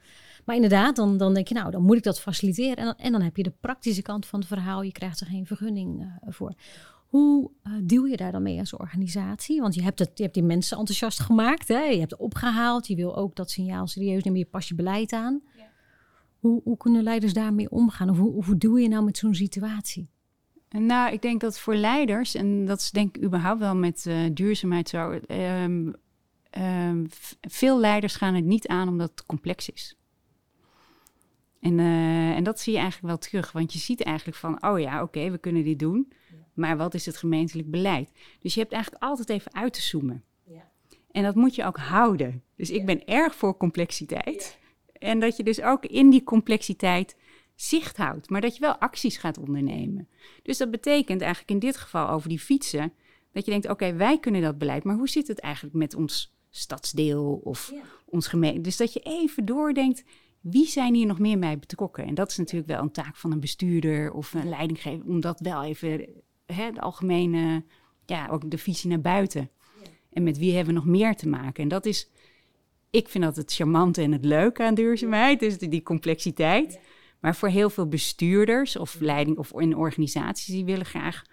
Maar 0.44 0.54
inderdaad, 0.54 0.96
dan, 0.96 1.16
dan 1.16 1.34
denk 1.34 1.48
je, 1.48 1.54
nou, 1.54 1.70
dan 1.70 1.82
moet 1.82 1.96
ik 1.96 2.02
dat 2.02 2.20
faciliteren. 2.20 2.76
En 2.76 2.84
dan, 2.84 2.94
en 2.96 3.12
dan 3.12 3.22
heb 3.22 3.36
je 3.36 3.42
de 3.42 3.54
praktische 3.60 4.02
kant 4.02 4.26
van 4.26 4.38
het 4.38 4.48
verhaal. 4.48 4.82
Je 4.82 4.92
krijgt 4.92 5.20
er 5.20 5.26
geen 5.26 5.46
vergunning 5.46 6.00
eh, 6.00 6.32
voor. 6.32 6.54
Hoe 7.06 7.50
eh 7.62 7.72
deal 7.82 8.04
je 8.04 8.16
daar 8.16 8.32
dan 8.32 8.42
mee 8.42 8.58
als 8.58 8.76
organisatie? 8.76 9.60
Want 9.60 9.74
je 9.74 9.82
hebt, 9.82 9.98
het, 9.98 10.10
je 10.14 10.22
hebt 10.22 10.34
die 10.34 10.42
mensen 10.42 10.78
enthousiast 10.78 11.20
gemaakt. 11.20 11.68
Hè? 11.68 11.80
Je 11.80 11.98
hebt 11.98 12.10
het 12.10 12.20
opgehaald. 12.20 12.86
Je 12.86 12.96
wil 12.96 13.16
ook 13.16 13.36
dat 13.36 13.50
signaal 13.50 13.86
serieus 13.86 14.22
nemen. 14.22 14.38
Je 14.38 14.46
pas 14.46 14.68
je 14.68 14.74
beleid 14.74 15.12
aan. 15.12 15.42
Hoe, 16.38 16.60
hoe 16.64 16.76
kunnen 16.76 17.02
leiders 17.02 17.32
daarmee 17.32 17.70
omgaan? 17.70 18.10
Of 18.10 18.18
hoe, 18.18 18.44
hoe 18.44 18.56
doe 18.56 18.80
je 18.80 18.88
nou 18.88 19.04
met 19.04 19.18
zo'n 19.18 19.34
situatie? 19.34 20.08
Nou, 20.68 21.12
ik 21.12 21.22
denk 21.22 21.40
dat 21.40 21.58
voor 21.58 21.74
leiders, 21.74 22.34
en 22.34 22.66
dat 22.66 22.80
is 22.80 22.90
denk 22.90 23.16
ik 23.16 23.24
überhaupt 23.24 23.60
wel 23.60 23.76
met 23.76 24.04
uh, 24.08 24.30
duurzaamheid 24.32 24.88
zo. 24.88 25.20
Um, 25.28 25.94
um, 26.58 27.06
veel 27.40 27.80
leiders 27.80 28.16
gaan 28.16 28.34
het 28.34 28.44
niet 28.44 28.66
aan 28.66 28.88
omdat 28.88 29.10
het 29.10 29.26
complex 29.26 29.70
is. 29.70 29.96
En, 31.60 31.78
uh, 31.78 32.30
en 32.30 32.44
dat 32.44 32.60
zie 32.60 32.72
je 32.72 32.78
eigenlijk 32.78 33.08
wel 33.08 33.18
terug, 33.18 33.52
want 33.52 33.72
je 33.72 33.78
ziet 33.78 34.02
eigenlijk 34.02 34.38
van, 34.38 34.64
oh 34.64 34.80
ja, 34.80 34.94
oké, 34.94 35.18
okay, 35.18 35.30
we 35.30 35.38
kunnen 35.38 35.64
dit 35.64 35.78
doen, 35.78 36.12
maar 36.56 36.76
wat 36.76 36.94
is 36.94 37.06
het 37.06 37.16
gemeentelijk 37.16 37.70
beleid? 37.70 38.10
Dus 38.40 38.54
je 38.54 38.60
hebt 38.60 38.72
eigenlijk 38.72 39.04
altijd 39.04 39.28
even 39.28 39.54
uit 39.54 39.72
te 39.72 39.82
zoomen. 39.82 40.24
Ja. 40.44 40.70
En 41.10 41.22
dat 41.22 41.34
moet 41.34 41.54
je 41.54 41.64
ook 41.64 41.76
houden. 41.76 42.42
Dus 42.56 42.70
ik 42.70 42.86
ben 42.86 43.04
erg 43.04 43.34
voor 43.34 43.56
complexiteit. 43.56 44.58
Ja. 44.92 44.98
En 44.98 45.20
dat 45.20 45.36
je 45.36 45.42
dus 45.42 45.62
ook 45.62 45.84
in 45.84 46.10
die 46.10 46.22
complexiteit 46.24 47.16
zicht 47.54 47.96
houdt, 47.96 48.30
maar 48.30 48.40
dat 48.40 48.54
je 48.54 48.60
wel 48.60 48.76
acties 48.76 49.16
gaat 49.16 49.38
ondernemen. 49.38 50.08
Dus 50.42 50.58
dat 50.58 50.70
betekent 50.70 51.20
eigenlijk 51.20 51.50
in 51.50 51.58
dit 51.58 51.76
geval 51.76 52.08
over 52.08 52.28
die 52.28 52.38
fietsen, 52.38 52.92
dat 53.32 53.44
je 53.44 53.50
denkt, 53.50 53.68
oké, 53.68 53.94
wij 53.94 54.18
kunnen 54.18 54.42
dat 54.42 54.58
beleid, 54.58 54.84
maar 54.84 54.96
hoe 54.96 55.08
zit 55.08 55.28
het 55.28 55.40
eigenlijk 55.40 55.74
met 55.74 55.94
ons 55.94 56.34
stadsdeel 56.50 57.40
of 57.44 57.72
ons 58.04 58.26
gemeente? 58.26 58.60
Dus 58.60 58.76
dat 58.76 58.92
je 58.92 59.00
even 59.00 59.44
doordenkt, 59.44 60.04
wie 60.40 60.66
zijn 60.66 60.94
hier 60.94 61.06
nog 61.06 61.18
meer 61.18 61.38
bij 61.38 61.58
betrokken? 61.58 62.04
En 62.04 62.14
dat 62.14 62.30
is 62.30 62.36
natuurlijk 62.36 62.70
wel 62.70 62.80
een 62.80 62.90
taak 62.90 63.16
van 63.16 63.32
een 63.32 63.40
bestuurder 63.40 64.12
of 64.12 64.34
een 64.34 64.48
leidinggever, 64.48 65.06
om 65.06 65.20
dat 65.20 65.40
wel 65.40 65.64
even, 65.64 66.06
hè, 66.46 66.72
de 66.72 66.80
algemene, 66.80 67.64
ja, 68.06 68.28
ook 68.28 68.50
de 68.50 68.58
visie 68.58 68.90
naar 68.90 69.00
buiten. 69.00 69.50
En 70.12 70.22
met 70.22 70.38
wie 70.38 70.54
hebben 70.54 70.74
we 70.74 70.80
nog 70.80 70.88
meer 70.88 71.14
te 71.14 71.28
maken? 71.28 71.62
En 71.62 71.68
dat 71.68 71.86
is, 71.86 72.10
ik 72.90 73.08
vind 73.08 73.24
dat 73.24 73.36
het 73.36 73.54
charmante 73.54 74.02
en 74.02 74.12
het 74.12 74.24
leuke 74.24 74.62
aan 74.62 74.74
duurzaamheid, 74.74 75.40
dus 75.40 75.58
die 75.58 75.82
complexiteit. 75.82 76.80
Maar 77.20 77.36
voor 77.36 77.48
heel 77.48 77.70
veel 77.70 77.88
bestuurders 77.88 78.76
of 78.76 79.00
leiding 79.00 79.38
of 79.38 79.52
in 79.52 79.76
organisaties, 79.76 80.54
die 80.54 80.64
willen 80.64 80.86
graag 80.86 81.24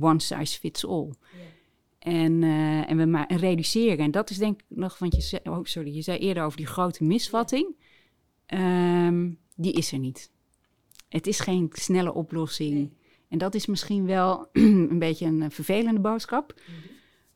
one 0.00 0.20
size 0.20 0.58
fits 0.58 0.86
all. 0.86 1.12
En, 1.98 2.42
uh, 2.42 2.90
en 2.90 2.96
we 2.96 3.06
maar 3.06 3.32
reduceren. 3.34 3.98
En 3.98 4.10
dat 4.10 4.30
is 4.30 4.38
denk 4.38 4.60
ik 4.60 4.66
nog, 4.68 4.98
want 4.98 5.14
je 5.14 5.20
zei, 5.20 5.42
oh, 5.44 5.58
sorry, 5.62 5.94
je 5.94 6.02
zei 6.02 6.18
eerder 6.18 6.44
over 6.44 6.56
die 6.56 6.66
grote 6.66 7.04
misvatting. 7.04 7.76
Um, 8.46 9.38
die 9.56 9.72
is 9.72 9.92
er 9.92 9.98
niet. 9.98 10.30
Het 11.08 11.26
is 11.26 11.40
geen 11.40 11.68
snelle 11.72 12.14
oplossing. 12.14 12.72
Nee. 12.72 12.92
En 13.32 13.38
dat 13.38 13.54
is 13.54 13.66
misschien 13.66 14.06
wel 14.06 14.48
een 14.52 14.98
beetje 14.98 15.26
een 15.26 15.50
vervelende 15.50 16.00
boodschap. 16.00 16.60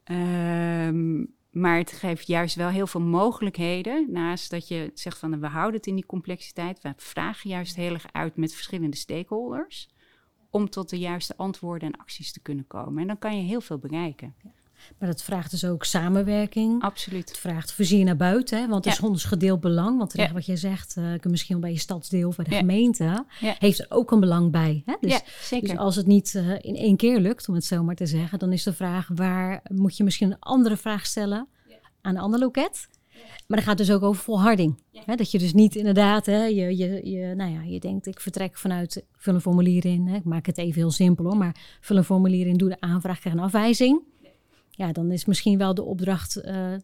-hmm. 0.04 1.34
Maar 1.50 1.78
het 1.78 1.92
geeft 1.92 2.26
juist 2.26 2.54
wel 2.54 2.68
heel 2.68 2.86
veel 2.86 3.00
mogelijkheden. 3.00 4.12
Naast 4.12 4.50
dat 4.50 4.68
je 4.68 4.90
zegt 4.94 5.18
van 5.18 5.40
we 5.40 5.46
houden 5.46 5.76
het 5.76 5.86
in 5.86 5.94
die 5.94 6.06
complexiteit. 6.06 6.82
We 6.82 6.92
vragen 6.96 7.50
juist 7.50 7.76
heel 7.76 7.92
erg 7.92 8.06
uit 8.12 8.36
met 8.36 8.54
verschillende 8.54 8.96
stakeholders. 8.96 9.88
Om 10.50 10.70
tot 10.70 10.90
de 10.90 10.98
juiste 10.98 11.36
antwoorden 11.36 11.92
en 11.92 12.00
acties 12.00 12.32
te 12.32 12.40
kunnen 12.40 12.66
komen. 12.66 13.00
En 13.00 13.06
dan 13.06 13.18
kan 13.18 13.36
je 13.36 13.42
heel 13.42 13.60
veel 13.60 13.78
bereiken. 13.78 14.34
Maar 14.98 15.08
dat 15.08 15.22
vraagt 15.22 15.50
dus 15.50 15.64
ook 15.64 15.84
samenwerking. 15.84 16.82
Absoluut. 16.82 17.28
Het 17.28 17.38
vraagt 17.38 17.72
vizier 17.72 18.04
naar 18.04 18.16
buiten, 18.16 18.58
hè? 18.58 18.68
want 18.68 18.84
het 18.84 18.94
ja. 18.94 19.00
is 19.00 19.08
ons 19.08 19.24
gedeeld 19.24 19.60
belang. 19.60 19.98
Want 19.98 20.12
ja. 20.16 20.32
wat 20.32 20.46
je 20.46 20.56
zegt, 20.56 20.96
uh, 20.98 21.14
misschien 21.22 21.60
bij 21.60 21.72
je 21.72 21.78
stadsdeel 21.78 22.28
of 22.28 22.36
bij 22.36 22.44
de 22.44 22.50
ja. 22.50 22.58
gemeente, 22.58 23.24
heeft 23.38 23.78
er 23.78 23.86
ook 23.88 24.10
een 24.10 24.20
belang 24.20 24.50
bij. 24.50 24.82
Hè? 24.86 24.94
Dus, 25.00 25.12
ja, 25.12 25.20
zeker. 25.42 25.68
Dus 25.68 25.78
als 25.78 25.96
het 25.96 26.06
niet 26.06 26.34
uh, 26.34 26.50
in 26.60 26.76
één 26.76 26.96
keer 26.96 27.20
lukt, 27.20 27.48
om 27.48 27.54
het 27.54 27.64
zo 27.64 27.82
maar 27.82 27.94
te 27.94 28.06
zeggen, 28.06 28.38
dan 28.38 28.52
is 28.52 28.62
de 28.62 28.72
vraag 28.72 29.08
waar 29.14 29.60
moet 29.72 29.96
je 29.96 30.04
misschien 30.04 30.30
een 30.30 30.38
andere 30.38 30.76
vraag 30.76 31.06
stellen 31.06 31.48
aan 32.00 32.14
een 32.14 32.22
ander 32.22 32.40
loket. 32.40 32.88
Maar 33.46 33.58
dan 33.58 33.66
gaat 33.66 33.78
dus 33.78 33.90
ook 33.90 34.02
over 34.02 34.22
volharding. 34.22 34.82
Hè? 34.92 35.14
Dat 35.14 35.30
je 35.30 35.38
dus 35.38 35.52
niet 35.52 35.74
inderdaad, 35.74 36.26
hè, 36.26 36.44
je, 36.44 36.76
je, 36.76 37.10
je, 37.10 37.34
nou 37.34 37.52
ja, 37.52 37.62
je 37.62 37.80
denkt, 37.80 38.06
ik 38.06 38.20
vertrek 38.20 38.58
vanuit, 38.58 39.04
vul 39.16 39.34
een 39.34 39.40
formulier 39.40 39.84
in. 39.84 40.06
Hè? 40.06 40.16
Ik 40.16 40.24
maak 40.24 40.46
het 40.46 40.58
even 40.58 40.74
heel 40.74 40.90
simpel 40.90 41.24
hoor, 41.24 41.36
maar 41.36 41.56
vul 41.80 41.96
een 41.96 42.04
formulier 42.04 42.46
in, 42.46 42.56
doe 42.56 42.68
de 42.68 42.80
aanvraag, 42.80 43.20
krijg 43.20 43.34
een 43.34 43.42
afwijzing 43.42 44.02
ja, 44.76 44.92
dan 44.92 45.10
is 45.10 45.24
misschien 45.24 45.58
wel 45.58 45.74
de 45.74 45.82
opdracht 45.82 46.36
uh, 46.44 46.74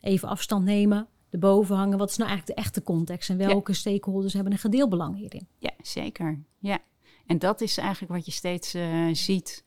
even 0.00 0.28
afstand 0.28 0.64
nemen, 0.64 1.08
erboven 1.30 1.76
hangen. 1.76 1.98
Wat 1.98 2.10
is 2.10 2.16
nou 2.16 2.30
eigenlijk 2.30 2.58
de 2.58 2.64
echte 2.64 2.82
context 2.82 3.30
en 3.30 3.36
welke 3.36 3.72
ja. 3.72 3.78
stakeholders 3.78 4.32
hebben 4.32 4.52
een 4.52 4.58
gedeeld 4.58 4.90
belang 4.90 5.16
hierin? 5.16 5.46
Ja, 5.58 5.70
zeker. 5.82 6.42
Ja. 6.58 6.78
En 7.26 7.38
dat 7.38 7.60
is 7.60 7.78
eigenlijk 7.78 8.12
wat 8.12 8.26
je 8.26 8.32
steeds 8.32 8.74
uh, 8.74 9.14
ziet 9.14 9.64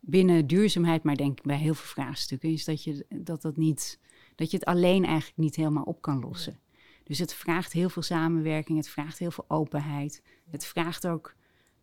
binnen 0.00 0.46
duurzaamheid, 0.46 1.02
maar 1.02 1.16
denk 1.16 1.38
ik 1.38 1.44
bij 1.44 1.56
heel 1.56 1.74
veel 1.74 2.02
vraagstukken, 2.02 2.52
is 2.52 2.64
dat 2.64 2.84
je 2.84 3.06
dat, 3.08 3.42
dat, 3.42 3.56
niet, 3.56 4.00
dat 4.34 4.50
je 4.50 4.56
het 4.56 4.66
alleen 4.66 5.04
eigenlijk 5.04 5.38
niet 5.38 5.56
helemaal 5.56 5.82
op 5.82 6.00
kan 6.00 6.20
lossen. 6.20 6.58
Dus 7.04 7.18
het 7.18 7.34
vraagt 7.34 7.72
heel 7.72 7.88
veel 7.88 8.02
samenwerking, 8.02 8.78
het 8.78 8.88
vraagt 8.88 9.18
heel 9.18 9.30
veel 9.30 9.44
openheid. 9.48 10.22
Het 10.50 10.66
vraagt 10.66 11.06
ook 11.06 11.34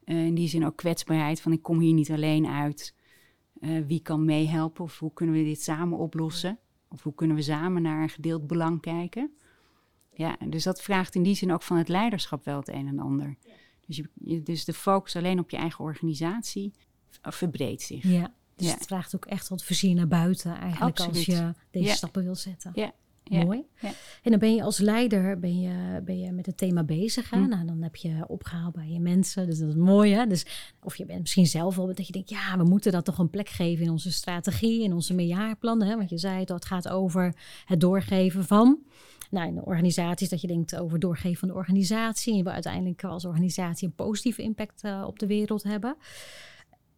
uh, 0.06 0.26
in 0.26 0.36
die 0.36 0.48
zin 0.48 0.66
ook 0.66 0.76
kwetsbaarheid, 0.76 1.42
van 1.42 1.52
ik 1.52 1.62
kom 1.62 1.80
hier 1.80 1.94
niet 1.94 2.12
alleen 2.12 2.48
uit. 2.48 2.96
Uh, 3.64 3.86
wie 3.88 4.02
kan 4.02 4.26
meehelpen 4.26 4.84
of 4.84 5.00
hoe 5.00 5.14
kunnen 5.14 5.36
we 5.36 5.44
dit 5.44 5.62
samen 5.62 5.98
oplossen? 5.98 6.60
Of 6.88 7.04
hoe 7.04 7.14
kunnen 7.14 7.36
we 7.36 7.42
samen 7.42 7.82
naar 7.82 8.02
een 8.02 8.10
gedeeld 8.10 8.48
belang 8.48 8.82
kijken? 8.82 9.32
Ja, 10.14 10.38
dus 10.48 10.64
dat 10.64 10.82
vraagt 10.82 11.16
in 11.16 11.24
die 11.24 11.36
zin 11.36 11.54
ook 11.54 11.62
van 11.62 11.78
het 11.78 11.88
leiderschap 11.88 12.46
wel 12.46 12.58
het 12.58 12.68
een 12.68 12.88
en 12.88 13.00
ander. 13.00 13.38
Dus, 13.86 14.02
je, 14.14 14.44
dus 14.44 14.66
de 14.66 14.74
focus 14.74 15.16
alleen 15.16 15.40
op 15.40 15.50
je 15.50 15.58
eigen 15.58 15.84
organisatie 15.84 16.74
verbreedt 17.22 17.82
zich. 17.82 18.04
Ja, 18.04 18.34
dus 18.56 18.68
ja. 18.68 18.74
het 18.74 18.86
vraagt 18.86 19.16
ook 19.16 19.26
echt 19.26 19.50
wat 19.50 19.64
vizier 19.64 19.96
naar 19.96 20.08
buiten 20.08 20.56
eigenlijk 20.56 21.00
Absoluut. 21.00 21.16
als 21.16 21.26
je 21.26 21.54
deze 21.72 21.88
ja. 21.88 21.94
stappen 21.94 22.24
wil 22.24 22.36
zetten. 22.36 22.72
Ja, 22.76 22.94
ja, 23.24 23.44
Mooi. 23.44 23.64
Ja. 23.80 23.92
En 24.24 24.32
dan 24.32 24.40
ben 24.40 24.56
je 24.56 24.64
als 24.64 24.78
leider 24.78 25.40
ben 25.40 25.60
je, 25.60 26.02
ben 26.06 26.20
je 26.20 26.32
met 26.32 26.46
het 26.46 26.58
thema 26.58 26.84
bezig. 26.84 27.30
Hè? 27.30 27.38
Hm. 27.38 27.50
Nou, 27.50 27.66
dan 27.66 27.82
heb 27.82 27.96
je 27.96 28.24
opgehaald 28.28 28.74
bij 28.74 28.90
je 28.90 29.00
mensen. 29.00 29.46
Dus 29.46 29.60
dat 29.60 29.70
is 29.70 29.76
mooi. 29.76 30.14
Hè? 30.14 30.28
Dus, 30.28 30.46
of 30.82 30.96
je 30.96 31.06
bent 31.06 31.20
misschien 31.20 31.46
zelf 31.46 31.76
wel 31.76 31.86
dat 31.86 32.08
je 32.08 32.14
denkt, 32.14 32.30
ja, 32.30 32.58
we 32.58 32.64
moeten 32.64 32.92
dat 32.92 33.06
toch 33.06 33.18
een 33.18 33.30
plek 33.30 33.50
geven 33.50 33.86
in 33.86 33.92
onze 33.92 34.12
strategie, 34.12 34.84
in 34.84 34.94
onze 34.94 35.14
meerjaarplannen. 35.14 35.88
Hè? 35.88 35.96
Want 35.96 36.10
je 36.10 36.18
zei 36.18 36.40
het, 36.40 36.50
het 36.50 36.66
gaat 36.66 36.90
over 36.90 37.36
het 37.66 37.80
doorgeven 37.80 38.46
van. 38.46 38.80
Nou, 39.30 39.48
in 39.48 39.56
de 39.56 39.66
organisaties 39.66 40.30
dat 40.30 40.42
je 40.42 40.48
denkt 40.48 40.76
over 40.76 41.00
doorgeven 41.00 41.38
van 41.38 41.48
de 41.48 41.54
organisatie. 41.54 42.32
En 42.32 42.38
je 42.38 42.44
wil 42.44 42.54
uiteindelijk 42.54 43.04
als 43.04 43.26
organisatie 43.26 43.88
een 43.88 43.96
positieve 43.96 44.42
impact 44.42 44.84
uh, 44.84 45.04
op 45.08 45.20
de 45.20 45.28
wereld 45.28 45.64
hebben. 45.64 45.96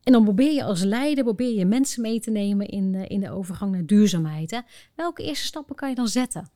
En 0.06 0.12
dan 0.12 0.24
probeer 0.24 0.54
je 0.54 0.64
als 0.64 0.84
leider 0.84 1.24
probeer 1.24 1.58
je 1.58 1.66
mensen 1.66 2.02
mee 2.02 2.20
te 2.20 2.32
nemen 2.32 2.68
in 2.68 2.92
de, 2.92 3.08
in 3.08 3.20
de 3.20 3.32
overgang 3.32 3.72
naar 3.72 3.86
duurzaamheid. 3.86 4.52
Hè? 4.52 4.60
Welke 4.96 5.24
eerste 5.24 5.46
stappen 5.46 5.76
kan 5.76 5.90
je 5.90 5.96
dan 5.96 6.08
zetten? 6.08 6.50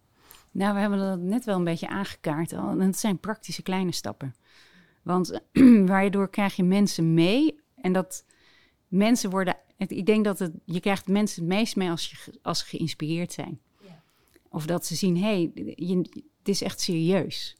Nou, 0.51 0.73
we 0.73 0.79
hebben 0.79 0.99
dat 0.99 1.19
net 1.19 1.45
wel 1.45 1.55
een 1.55 1.63
beetje 1.63 1.87
aangekaart 1.87 2.53
al. 2.53 2.69
En 2.69 2.79
het 2.79 2.99
zijn 2.99 3.19
praktische 3.19 3.61
kleine 3.61 3.91
stappen. 3.91 4.35
Want 5.03 5.39
waardoor 5.85 6.29
krijg 6.29 6.55
je 6.55 6.63
mensen 6.63 7.13
mee. 7.13 7.59
En 7.75 7.93
dat 7.93 8.25
mensen 8.87 9.29
worden. 9.29 9.57
Ik 9.77 10.05
denk 10.05 10.25
dat 10.25 10.39
het, 10.39 10.51
je 10.65 10.79
krijgt 10.79 11.07
mensen 11.07 11.43
het 11.43 11.53
meest 11.53 11.75
mee 11.75 11.89
als, 11.89 12.09
je, 12.09 12.39
als 12.41 12.59
ze 12.59 12.65
geïnspireerd 12.65 13.33
zijn. 13.33 13.59
Ja. 13.81 14.03
Of 14.49 14.65
dat 14.65 14.85
ze 14.85 14.95
zien, 14.95 15.17
hé, 15.17 15.51
hey, 15.55 16.05
het 16.37 16.47
is 16.47 16.61
echt 16.61 16.81
serieus. 16.81 17.57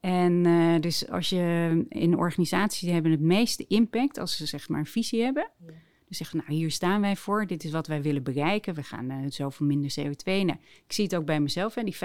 En 0.00 0.44
uh, 0.44 0.80
dus 0.80 1.08
als 1.08 1.28
je 1.28 1.84
in 1.88 2.16
organisaties 2.16 2.80
die 2.80 2.92
hebben 2.92 3.10
het 3.10 3.20
meeste 3.20 3.64
impact 3.68 4.18
als 4.18 4.36
ze 4.36 4.46
zeg 4.46 4.68
maar 4.68 4.78
een 4.78 4.86
visie 4.86 5.22
hebben. 5.22 5.50
Ja. 5.66 5.72
Dus 6.08 6.18
zeggen, 6.18 6.38
nou 6.38 6.52
hier 6.52 6.70
staan 6.70 7.00
wij 7.00 7.16
voor, 7.16 7.46
dit 7.46 7.64
is 7.64 7.70
wat 7.70 7.86
wij 7.86 8.02
willen 8.02 8.22
bereiken. 8.22 8.74
We 8.74 8.82
gaan 8.82 9.10
uh, 9.10 9.16
zoveel 9.28 9.66
minder 9.66 9.94
CO2. 10.00 10.24
Nou, 10.24 10.58
ik 10.86 10.92
zie 10.92 11.04
het 11.04 11.14
ook 11.14 11.24
bij 11.24 11.40
mezelf, 11.40 11.74
hè, 11.74 11.82
die 11.82 11.96
50% 11.96 11.98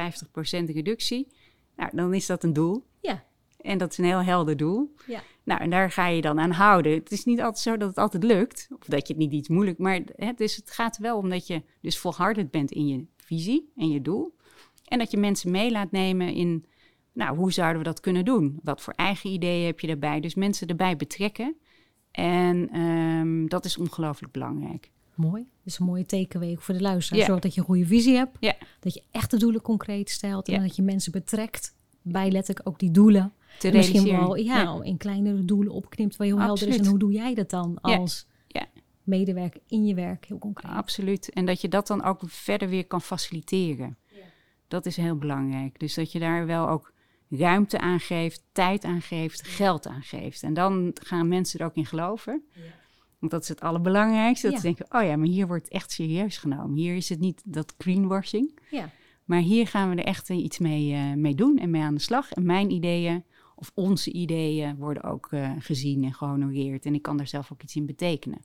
reductie. 0.65 1.27
Nou, 1.75 1.95
dan 1.95 2.13
is 2.13 2.25
dat 2.25 2.43
een 2.43 2.53
doel. 2.53 2.85
Ja. 3.01 3.23
En 3.57 3.77
dat 3.77 3.91
is 3.91 3.97
een 3.97 4.05
heel 4.05 4.23
helder 4.23 4.57
doel. 4.57 4.93
Ja. 5.07 5.23
Nou, 5.43 5.61
en 5.61 5.69
daar 5.69 5.91
ga 5.91 6.07
je 6.07 6.21
dan 6.21 6.39
aan 6.39 6.51
houden. 6.51 6.91
Het 6.93 7.11
is 7.11 7.25
niet 7.25 7.39
altijd 7.39 7.59
zo 7.59 7.77
dat 7.77 7.87
het 7.87 7.97
altijd 7.97 8.23
lukt, 8.23 8.67
of 8.79 8.85
dat 8.85 9.07
je 9.07 9.13
het 9.13 9.21
niet 9.21 9.31
iets 9.31 9.49
moeilijk, 9.49 9.77
maar 9.77 10.01
hè, 10.15 10.31
dus 10.35 10.55
het 10.55 10.71
gaat 10.71 10.97
wel 10.97 11.17
om 11.17 11.29
dat 11.29 11.47
je 11.47 11.63
dus 11.81 11.97
volhardend 11.97 12.51
bent 12.51 12.71
in 12.71 12.87
je 12.87 13.05
visie 13.17 13.71
en 13.75 13.89
je 13.89 14.01
doel. 14.01 14.35
En 14.85 14.99
dat 14.99 15.11
je 15.11 15.17
mensen 15.17 15.51
mee 15.51 15.71
laat 15.71 15.91
nemen 15.91 16.33
in 16.33 16.65
nou, 17.15 17.37
hoe 17.37 17.53
zouden 17.53 17.77
we 17.77 17.83
dat 17.83 17.99
kunnen 17.99 18.25
doen? 18.25 18.59
Wat 18.63 18.81
voor 18.81 18.93
eigen 18.93 19.29
ideeën 19.29 19.65
heb 19.65 19.79
je 19.79 19.87
daarbij? 19.87 20.19
Dus 20.19 20.35
mensen 20.35 20.67
erbij 20.67 20.95
betrekken. 20.95 21.55
En 22.11 22.79
um, 22.79 23.49
dat 23.49 23.65
is 23.65 23.77
ongelooflijk 23.77 24.33
belangrijk. 24.33 24.91
Mooi. 25.15 25.41
Dat 25.41 25.73
is 25.73 25.79
een 25.79 25.85
mooie 25.85 26.05
tekenweek 26.05 26.61
voor 26.61 26.73
de 26.73 26.81
luisteraar. 26.81 27.25
Zorg 27.25 27.39
dat 27.39 27.53
je 27.53 27.59
een 27.59 27.65
goede 27.65 27.85
visie 27.85 28.15
hebt. 28.15 28.37
Dat 28.79 28.93
je 28.93 29.03
echt 29.11 29.31
de 29.31 29.37
doelen 29.37 29.61
concreet 29.61 30.09
stelt. 30.09 30.47
En 30.47 30.61
dat 30.61 30.75
je 30.75 30.81
mensen 30.81 31.11
betrekt 31.11 31.75
bij 32.01 32.31
letterlijk 32.31 32.67
ook 32.67 32.79
die 32.79 32.91
doelen. 32.91 33.33
Te 33.59 33.67
en 33.67 33.75
misschien 33.75 34.03
wel 34.03 34.35
ja, 34.35 34.61
ja. 34.61 34.79
in 34.83 34.97
kleinere 34.97 35.45
doelen 35.45 35.73
opknipt 35.73 36.15
waar 36.15 36.27
je 36.27 36.33
heel 36.33 36.41
helder 36.41 36.67
is. 36.67 36.77
En 36.77 36.85
hoe 36.85 36.99
doe 36.99 37.11
jij 37.11 37.33
dat 37.33 37.49
dan 37.49 37.81
als 37.81 38.27
medewerker 39.03 39.61
in 39.67 39.85
je 39.85 39.93
werk 39.93 40.25
heel 40.25 40.37
concreet? 40.37 40.71
Absoluut. 40.71 41.29
En 41.29 41.45
dat 41.45 41.61
je 41.61 41.67
dat 41.67 41.87
dan 41.87 42.03
ook 42.03 42.21
verder 42.25 42.69
weer 42.69 42.85
kan 42.87 43.01
faciliteren. 43.01 43.97
Dat 44.67 44.85
is 44.85 44.95
heel 44.95 45.17
belangrijk. 45.17 45.79
Dus 45.79 45.93
dat 45.93 46.11
je 46.11 46.19
daar 46.19 46.45
wel 46.45 46.69
ook 46.69 46.93
ruimte 47.29 47.79
aangeeft, 47.79 48.43
tijd 48.51 48.83
aangeeft, 48.83 49.47
geld 49.47 49.87
aangeeft. 49.87 50.43
En 50.43 50.53
dan 50.53 50.91
gaan 50.93 51.27
mensen 51.27 51.59
er 51.59 51.65
ook 51.65 51.75
in 51.75 51.85
geloven. 51.85 52.43
Ja. 52.53 52.61
Want 53.19 53.31
dat 53.31 53.41
is 53.41 53.49
het 53.49 53.61
allerbelangrijkste. 53.61 54.47
Dat 54.47 54.55
ze 54.55 54.61
denken, 54.61 54.85
oh 54.89 55.03
ja, 55.03 55.15
maar 55.15 55.27
hier 55.27 55.47
wordt 55.47 55.69
echt 55.69 55.91
serieus 55.91 56.37
genomen. 56.37 56.77
Hier 56.77 56.95
is 56.95 57.09
het 57.09 57.19
niet 57.19 57.41
dat 57.45 57.73
greenwashing. 57.77 58.59
Ja. 58.69 58.89
Maar 59.23 59.39
hier 59.39 59.67
gaan 59.67 59.89
we 59.89 59.95
er 59.95 60.05
echt 60.05 60.29
iets 60.29 60.59
mee, 60.59 60.91
uh, 60.91 61.13
mee 61.13 61.35
doen 61.35 61.57
en 61.57 61.69
mee 61.69 61.81
aan 61.81 61.95
de 61.95 62.01
slag. 62.01 62.31
En 62.31 62.45
mijn 62.45 62.71
ideeën 62.71 63.23
of 63.55 63.71
onze 63.73 64.11
ideeën 64.11 64.75
worden 64.75 65.03
ook 65.03 65.27
eh, 65.31 65.51
gezien 65.59 66.03
en 66.03 66.13
gehonoreerd. 66.13 66.85
En 66.85 66.93
ik 66.93 67.01
kan 67.01 67.17
daar 67.17 67.27
zelf 67.27 67.51
ook 67.51 67.63
iets 67.63 67.75
in 67.75 67.85
betekenen. 67.85 68.41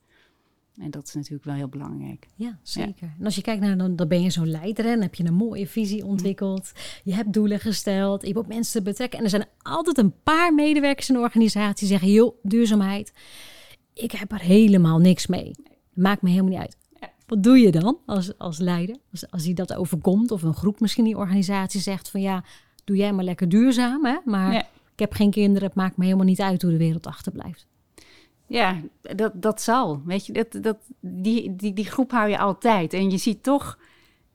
En 0.80 0.90
dat 0.90 1.06
is 1.06 1.14
natuurlijk 1.14 1.44
wel 1.44 1.54
heel 1.54 1.68
belangrijk. 1.68 2.26
Ja, 2.34 2.58
zeker. 2.62 3.12
En 3.18 3.24
als 3.24 3.34
je 3.34 3.42
kijkt 3.42 3.60
naar, 3.60 3.76
dan, 3.76 3.96
dan 3.96 4.08
ben 4.08 4.22
je 4.22 4.30
zo'n 4.30 4.50
leider 4.50 4.86
en 4.86 5.02
heb 5.02 5.14
je 5.14 5.24
een 5.24 5.34
mooie 5.34 5.66
visie 5.66 6.04
ontwikkeld. 6.04 6.72
Je 7.04 7.14
hebt 7.14 7.32
doelen 7.32 7.60
gesteld, 7.60 8.26
je 8.26 8.34
moet 8.34 8.46
mensen 8.46 8.82
betrekken. 8.82 9.18
En 9.18 9.24
er 9.24 9.30
zijn 9.30 9.46
altijd 9.62 9.98
een 9.98 10.14
paar 10.22 10.54
medewerkers 10.54 11.08
in 11.08 11.14
de 11.14 11.20
organisatie 11.20 11.88
die 11.88 11.98
zeggen, 11.98 12.12
joh, 12.12 12.34
duurzaamheid, 12.42 13.12
ik 13.94 14.12
heb 14.12 14.32
er 14.32 14.40
helemaal 14.40 14.98
niks 14.98 15.26
mee. 15.26 15.54
Maakt 15.92 16.22
me 16.22 16.30
helemaal 16.30 16.50
niet 16.50 16.60
uit. 16.60 16.76
Wat 17.26 17.42
doe 17.42 17.58
je 17.58 17.70
dan 17.70 17.98
als, 18.06 18.38
als 18.38 18.58
leider? 18.58 18.96
Als, 19.12 19.30
als 19.30 19.42
die 19.42 19.54
dat 19.54 19.74
overkomt, 19.74 20.30
of 20.30 20.42
een 20.42 20.54
groep 20.54 20.80
misschien 20.80 21.04
die 21.04 21.16
organisatie 21.16 21.80
zegt 21.80 22.10
van 22.10 22.20
ja, 22.20 22.44
doe 22.84 22.96
jij 22.96 23.12
maar 23.12 23.24
lekker 23.24 23.48
duurzaam, 23.48 24.04
hè? 24.04 24.16
maar 24.24 24.54
ik 24.92 24.98
heb 24.98 25.12
geen 25.12 25.30
kinderen, 25.30 25.68
het 25.68 25.76
maakt 25.76 25.96
me 25.96 26.04
helemaal 26.04 26.26
niet 26.26 26.40
uit 26.40 26.62
hoe 26.62 26.70
de 26.70 26.76
wereld 26.76 27.06
achterblijft. 27.06 27.66
Ja, 28.50 28.80
dat, 29.00 29.42
dat 29.42 29.62
zal. 29.62 30.02
Weet 30.04 30.26
je, 30.26 30.32
dat, 30.32 30.58
dat, 30.62 30.78
die, 31.00 31.56
die, 31.56 31.72
die 31.72 31.84
groep 31.84 32.10
hou 32.10 32.28
je 32.28 32.38
altijd. 32.38 32.92
En 32.92 33.10
je 33.10 33.16
ziet 33.16 33.42
toch 33.42 33.78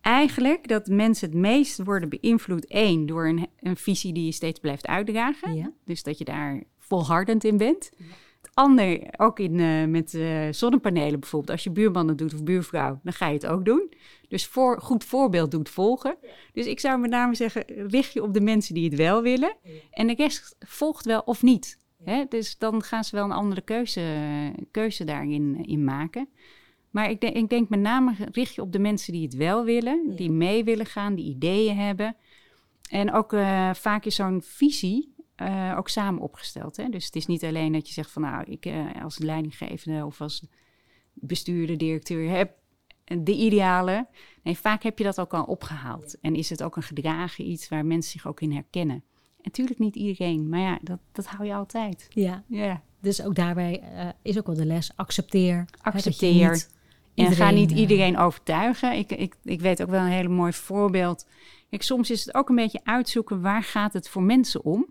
eigenlijk 0.01 0.67
dat 0.67 0.87
mensen 0.87 1.29
het 1.29 1.37
meest 1.37 1.83
worden 1.83 2.09
beïnvloed. 2.09 2.65
één, 2.65 3.05
door 3.05 3.27
een, 3.27 3.47
een 3.59 3.77
visie 3.77 4.13
die 4.13 4.25
je 4.25 4.31
steeds 4.31 4.59
blijft 4.59 4.87
uitdragen. 4.87 5.55
Ja. 5.55 5.71
Dus 5.85 6.03
dat 6.03 6.17
je 6.17 6.23
daar 6.23 6.63
volhardend 6.79 7.43
in 7.43 7.57
bent. 7.57 7.91
Ja. 7.97 8.05
Het 8.41 8.51
ander, 8.53 9.13
ook 9.17 9.39
in, 9.39 9.59
uh, 9.59 9.85
met 9.85 10.13
uh, 10.13 10.47
zonnepanelen 10.51 11.19
bijvoorbeeld. 11.19 11.51
Als 11.51 11.63
je 11.63 11.71
buurman 11.71 12.07
het 12.07 12.17
doet 12.17 12.33
of 12.33 12.43
buurvrouw, 12.43 12.99
dan 13.03 13.13
ga 13.13 13.27
je 13.27 13.33
het 13.33 13.47
ook 13.47 13.65
doen. 13.65 13.93
Dus 14.27 14.47
voor, 14.47 14.81
goed 14.81 15.03
voorbeeld 15.03 15.51
doet 15.51 15.69
volgen. 15.69 16.17
Dus 16.53 16.65
ik 16.65 16.79
zou 16.79 16.99
met 16.99 17.09
name 17.09 17.35
zeggen, 17.35 17.63
richt 17.67 18.13
je 18.13 18.23
op 18.23 18.33
de 18.33 18.41
mensen 18.41 18.73
die 18.73 18.85
het 18.85 18.95
wel 18.95 19.21
willen. 19.21 19.55
En 19.91 20.07
de 20.07 20.13
rest 20.13 20.55
volgt 20.59 21.05
wel 21.05 21.21
of 21.25 21.41
niet. 21.41 21.83
Hè? 22.05 22.25
Dus 22.29 22.57
dan 22.57 22.83
gaan 22.83 23.03
ze 23.03 23.15
wel 23.15 23.25
een 23.25 23.31
andere 23.31 23.61
keuze, 23.61 24.01
keuze 24.71 25.03
daarin 25.03 25.65
in 25.65 25.83
maken. 25.83 26.29
Maar 26.89 27.09
ik, 27.09 27.21
denk, 27.21 27.35
ik 27.35 27.49
denk 27.49 27.69
met 27.69 27.79
name 27.79 28.15
richt 28.31 28.55
je 28.55 28.61
op 28.61 28.71
de 28.71 28.79
mensen 28.79 29.13
die 29.13 29.23
het 29.23 29.35
wel 29.35 29.63
willen, 29.63 30.15
die 30.15 30.31
mee 30.31 30.63
willen 30.63 30.85
gaan, 30.85 31.15
die 31.15 31.25
ideeën 31.25 31.77
hebben. 31.77 32.15
En 32.89 33.13
ook 33.13 33.33
uh, 33.33 33.73
vaak 33.73 34.05
is 34.05 34.15
zo'n 34.15 34.41
visie 34.41 35.15
uh, 35.41 35.73
ook 35.77 35.89
samen 35.89 36.21
opgesteld. 36.21 36.77
Hè? 36.77 36.89
Dus 36.89 37.05
het 37.05 37.15
is 37.15 37.25
niet 37.25 37.43
alleen 37.43 37.71
dat 37.71 37.87
je 37.87 37.93
zegt 37.93 38.11
van 38.11 38.21
nou, 38.21 38.43
ik 38.43 38.65
uh, 38.65 39.03
als 39.03 39.17
leidinggevende 39.17 40.05
of 40.05 40.21
als 40.21 40.45
bestuurder, 41.13 41.77
directeur 41.77 42.29
heb 42.29 42.53
de 43.03 43.33
idealen. 43.33 44.07
Nee, 44.43 44.57
vaak 44.57 44.83
heb 44.83 44.97
je 44.97 45.03
dat 45.03 45.19
ook 45.19 45.33
al 45.33 45.43
opgehaald. 45.43 46.19
En 46.21 46.35
is 46.35 46.49
het 46.49 46.63
ook 46.63 46.75
een 46.75 46.83
gedragen 46.83 47.49
iets 47.49 47.69
waar 47.69 47.85
mensen 47.85 48.11
zich 48.11 48.27
ook 48.27 48.41
in 48.41 48.51
herkennen. 48.51 49.03
Natuurlijk 49.45 49.79
niet 49.79 49.95
iedereen, 49.95 50.49
maar 50.49 50.59
ja, 50.59 50.79
dat, 50.81 50.99
dat 51.11 51.25
hou 51.25 51.45
je 51.45 51.53
altijd. 51.53 52.07
Ja. 52.09 52.43
ja. 52.47 52.81
Dus 53.01 53.23
ook 53.23 53.35
daarbij 53.35 53.83
uh, 53.95 54.07
is 54.21 54.37
ook 54.37 54.45
wel 54.45 54.55
de 54.55 54.65
les: 54.65 54.91
accepteer. 54.95 55.65
Accepteer. 55.81 56.65
En 57.15 57.31
ga 57.31 57.49
niet 57.49 57.71
uh, 57.71 57.77
iedereen 57.77 58.17
overtuigen. 58.17 58.97
Ik, 58.97 59.11
ik, 59.11 59.35
ik 59.43 59.61
weet 59.61 59.81
ook 59.81 59.89
wel 59.89 60.01
een 60.01 60.07
hele 60.07 60.29
mooi 60.29 60.53
voorbeeld. 60.53 61.27
Kijk, 61.69 61.81
soms 61.81 62.11
is 62.11 62.25
het 62.25 62.35
ook 62.35 62.49
een 62.49 62.55
beetje 62.55 62.79
uitzoeken 62.83 63.41
waar 63.41 63.63
gaat 63.63 63.93
het 63.93 64.09
voor 64.09 64.23
mensen 64.23 64.63
om. 64.63 64.85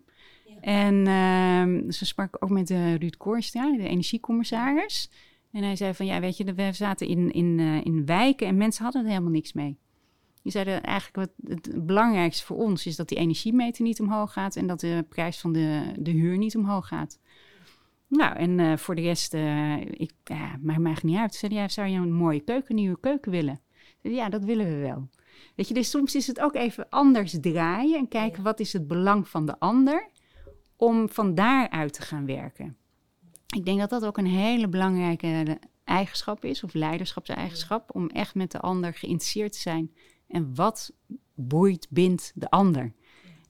Ja. 0.45 0.61
En 0.61 0.95
uh, 0.95 1.91
ze 1.91 2.07
sprak 2.07 2.37
ook 2.39 2.51
met 2.51 2.71
uh, 2.71 2.95
Ruud 2.95 3.17
Koorstra, 3.17 3.77
de 3.77 3.89
energiecommissaris. 3.89 5.11
En 5.53 5.63
hij 5.63 5.77
zei 5.77 5.95
van 5.95 6.07
ja, 6.07 6.21
weet 6.21 6.37
je, 6.37 6.55
we 6.55 6.73
zaten 6.73 7.07
in, 7.07 7.33
in, 7.33 7.59
uh, 7.59 7.85
in 7.85 8.07
wijken 8.07 8.47
en 8.47 8.57
mensen 8.57 8.85
hadden 8.85 9.03
er 9.03 9.09
helemaal 9.09 9.31
niks 9.31 9.53
mee. 9.53 9.79
Die 10.45 10.53
zeiden 10.53 10.83
eigenlijk 10.83 11.17
wat 11.17 11.51
het 11.51 11.87
belangrijkste 11.87 12.45
voor 12.45 12.57
ons 12.57 12.87
is 12.87 12.97
dat 12.97 13.09
die 13.09 13.19
energiemeter 13.19 13.85
niet 13.85 14.01
omhoog 14.01 14.33
gaat 14.33 14.57
en 14.57 14.67
dat 14.67 14.81
de 14.81 15.05
prijs 15.09 15.39
van 15.39 15.53
de, 15.53 15.93
de 15.99 16.11
huur 16.11 16.39
niet 16.39 16.57
omhoog 16.57 16.89
gaat. 16.89 17.19
Nou, 18.09 18.37
en 18.37 18.59
uh, 18.59 18.77
voor 18.77 18.95
de 18.95 19.03
rest, 19.03 19.35
uh, 19.35 19.81
ik, 19.81 20.13
ja, 20.25 20.59
maakt 20.61 21.03
niet 21.03 21.17
uit. 21.17 21.35
Zei 21.35 21.55
ja, 21.55 21.69
zou 21.69 21.89
je 21.89 21.97
een 21.97 22.13
mooie 22.13 22.41
keuken, 22.41 22.71
een 22.71 22.77
nieuwe 22.77 23.01
keuken 23.01 23.31
willen? 23.31 23.61
Ja, 24.01 24.29
dat 24.29 24.45
willen 24.45 24.67
we 24.67 24.77
wel. 24.77 25.09
Weet 25.55 25.69
je, 25.69 25.75
dus 25.75 25.91
soms 25.91 26.15
is 26.15 26.27
het 26.27 26.41
ook 26.41 26.55
even 26.55 26.89
anders 26.89 27.37
draaien 27.41 27.99
en 27.99 28.09
kijken 28.09 28.43
wat 28.43 28.61
is 28.61 28.73
het 28.73 28.87
belang 28.87 29.29
van 29.29 29.47
de 29.47 29.59
ander 29.59 30.09
om 30.77 31.09
van 31.09 31.35
daaruit 31.35 31.93
te 31.93 32.03
gaan 32.03 32.27
werken. 32.27 32.77
Ik 33.57 33.65
denk 33.65 33.79
dat 33.79 33.91
dat 33.91 34.05
ook 34.05 34.19
een 34.19 34.27
hele 34.27 34.69
belangrijke 34.69 35.59
eigenschap 35.85 36.45
is, 36.45 36.65
of 36.65 36.75
leiderschapseigenschap, 36.75 37.95
om 37.95 38.09
echt 38.09 38.35
met 38.35 38.51
de 38.51 38.61
ander 38.61 38.95
geïnteresseerd 38.95 39.53
te 39.53 39.59
zijn 39.61 39.91
en 40.27 40.55
wat 40.55 40.93
boeit, 41.35 41.87
bindt 41.91 42.33
de 42.35 42.51
ander. 42.51 42.93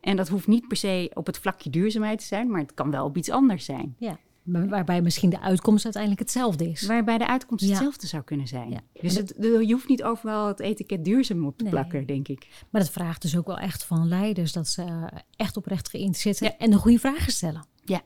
En 0.01 0.17
dat 0.17 0.29
hoeft 0.29 0.47
niet 0.47 0.69
per 0.69 0.77
se 0.77 1.11
op 1.15 1.27
het 1.27 1.39
vlakje 1.39 1.71
duurzaamheid 1.71 2.19
te 2.19 2.25
zijn, 2.25 2.51
maar 2.51 2.61
het 2.61 2.75
kan 2.75 2.91
wel 2.91 3.05
op 3.05 3.17
iets 3.17 3.31
anders 3.31 3.65
zijn. 3.65 3.97
Ja. 3.99 4.19
Waarbij 4.45 5.03
misschien 5.03 5.31
de 5.31 5.41
uitkomst 5.41 5.85
uiteindelijk 5.85 6.23
hetzelfde 6.23 6.71
is. 6.71 6.87
Waarbij 6.87 7.19
de 7.19 7.27
uitkomst 7.27 7.69
hetzelfde 7.69 8.07
zou 8.07 8.23
kunnen 8.23 8.47
zijn. 8.47 8.71
Ja. 8.71 8.81
Dus 9.01 9.15
het, 9.15 9.35
je 9.39 9.73
hoeft 9.73 9.89
niet 9.89 10.03
overal 10.03 10.47
het 10.47 10.61
etiket 10.61 11.05
duurzaam 11.05 11.47
op 11.47 11.59
te 11.59 11.65
plakken, 11.65 12.07
denk 12.07 12.29
ik. 12.29 12.49
Maar 12.71 12.81
dat 12.81 12.91
vraagt 12.91 13.23
dus 13.23 13.37
ook 13.37 13.47
wel 13.47 13.59
echt 13.59 13.85
van 13.85 14.09
leiders 14.09 14.53
dat 14.53 14.69
ze 14.69 15.09
echt 15.37 15.57
oprecht 15.57 15.89
geïnteresseerd 15.89 16.37
zijn 16.37 16.55
en 16.59 16.71
de 16.71 16.77
goede 16.77 16.99
vragen 16.99 17.33
stellen. 17.33 17.67
Ja. 17.85 18.03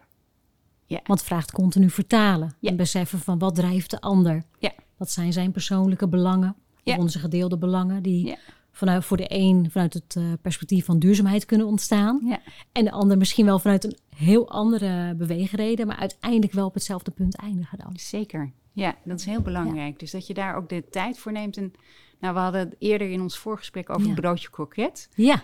ja. 0.87 1.01
Want 1.05 1.19
het 1.19 1.29
vraagt 1.29 1.53
continu 1.53 1.91
vertalen 1.91 2.57
en 2.61 2.77
beseffen 2.77 3.19
van 3.19 3.39
wat 3.39 3.55
drijft 3.55 3.91
de 3.91 4.01
ander. 4.01 4.43
Ja. 4.59 4.73
Wat 4.97 5.11
zijn 5.11 5.33
zijn 5.33 5.53
persoonlijke 5.53 6.09
belangen, 6.09 6.57
onze 6.85 7.19
gedeelde 7.19 7.59
belangen 7.59 8.03
die 8.03 8.37
vanuit, 8.79 9.05
voor 9.05 9.17
de 9.17 9.27
een 9.29 9.69
vanuit 9.71 9.95
het 9.95 10.15
uh, 10.19 10.33
perspectief 10.43 10.85
van 10.85 10.99
duurzaamheid 10.99 11.45
kunnen 11.45 11.67
ontstaan. 11.67 12.21
Ja. 12.25 12.41
En 12.73 12.85
de 12.85 12.91
ander 12.91 13.19
misschien 13.19 13.45
wel 13.45 13.59
vanuit 13.59 13.85
een 13.85 13.97
heel 14.17 14.51
andere 14.51 15.15
beweegreden, 15.15 15.87
maar 15.87 15.97
uiteindelijk 15.97 16.53
wel 16.53 16.67
op 16.67 16.75
hetzelfde 16.75 17.11
punt 17.11 17.37
eindigen 17.37 17.79
dan. 17.79 17.93
Zeker. 17.95 18.53
Ja, 18.73 18.97
dat 19.05 19.19
is 19.19 19.25
heel 19.25 19.41
belangrijk. 19.41 19.93
Ja. 19.93 19.99
Dus 19.99 20.11
dat 20.11 20.27
je 20.27 20.35
daar 20.35 20.57
ook 20.57 20.69
de 20.69 20.85
tijd 20.91 21.19
voor 21.19 21.33
neemt. 21.33 21.57
En 21.57 21.73
nou, 22.21 22.35
we 22.35 22.41
hadden 22.41 22.61
het 22.61 22.75
eerder 22.79 23.11
in 23.11 23.21
ons 23.21 23.39
voorgesprek 23.39 23.91
over 23.91 24.03
ja. 24.03 24.09
het 24.09 24.21
broodje 24.21 24.51
kroket. 24.51 25.09
Ja. 25.15 25.43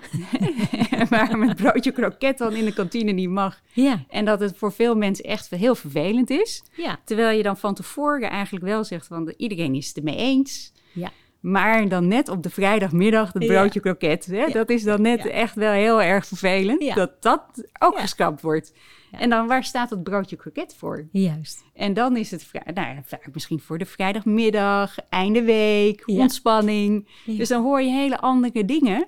maar 1.10 1.38
met 1.38 1.56
broodje 1.56 1.92
kroket 1.92 2.38
dan 2.38 2.52
in 2.52 2.64
de 2.64 2.74
kantine 2.74 3.12
niet 3.12 3.28
mag. 3.28 3.60
Ja. 3.72 4.04
En 4.08 4.24
dat 4.24 4.40
het 4.40 4.56
voor 4.56 4.72
veel 4.72 4.94
mensen 4.94 5.24
echt 5.24 5.50
heel 5.50 5.74
vervelend 5.74 6.30
is. 6.30 6.62
Ja. 6.76 7.00
Terwijl 7.04 7.36
je 7.36 7.42
dan 7.42 7.56
van 7.56 7.74
tevoren 7.74 8.30
eigenlijk 8.30 8.64
wel 8.64 8.84
zegt 8.84 9.06
van 9.06 9.34
iedereen 9.36 9.74
is 9.74 9.88
het 9.88 9.96
ermee 9.96 10.16
eens. 10.16 10.72
Ja. 10.92 11.12
Maar 11.44 11.88
dan 11.88 12.08
net 12.08 12.28
op 12.28 12.42
de 12.42 12.50
vrijdagmiddag 12.50 13.32
het 13.32 13.46
broodje 13.46 13.80
ja. 13.82 13.90
kroket. 13.90 14.26
Hè? 14.26 14.44
Ja. 14.44 14.52
Dat 14.52 14.70
is 14.70 14.82
dan 14.82 15.02
net 15.02 15.22
ja. 15.22 15.30
echt 15.30 15.54
wel 15.54 15.72
heel 15.72 16.02
erg 16.02 16.26
vervelend. 16.26 16.94
Dat 16.94 17.22
dat 17.22 17.42
ook 17.78 17.98
geschrapt 17.98 18.40
wordt. 18.40 18.72
En 19.10 19.30
dan 19.30 19.46
waar 19.46 19.64
staat 19.64 19.90
het 19.90 20.02
broodje 20.02 20.36
kroket 20.36 20.74
voor? 20.74 21.08
Juist. 21.12 21.64
En 21.74 21.94
dan 21.94 22.16
is 22.16 22.30
het 22.30 22.50
nou, 22.74 22.96
misschien 23.32 23.60
voor 23.60 23.78
de 23.78 23.86
vrijdagmiddag, 23.86 24.96
einde 25.08 25.42
week, 25.42 26.02
ontspanning. 26.06 27.08
Dus 27.24 27.48
dan 27.48 27.62
hoor 27.62 27.82
je 27.82 27.90
hele 27.90 28.18
andere 28.18 28.64
dingen. 28.64 29.06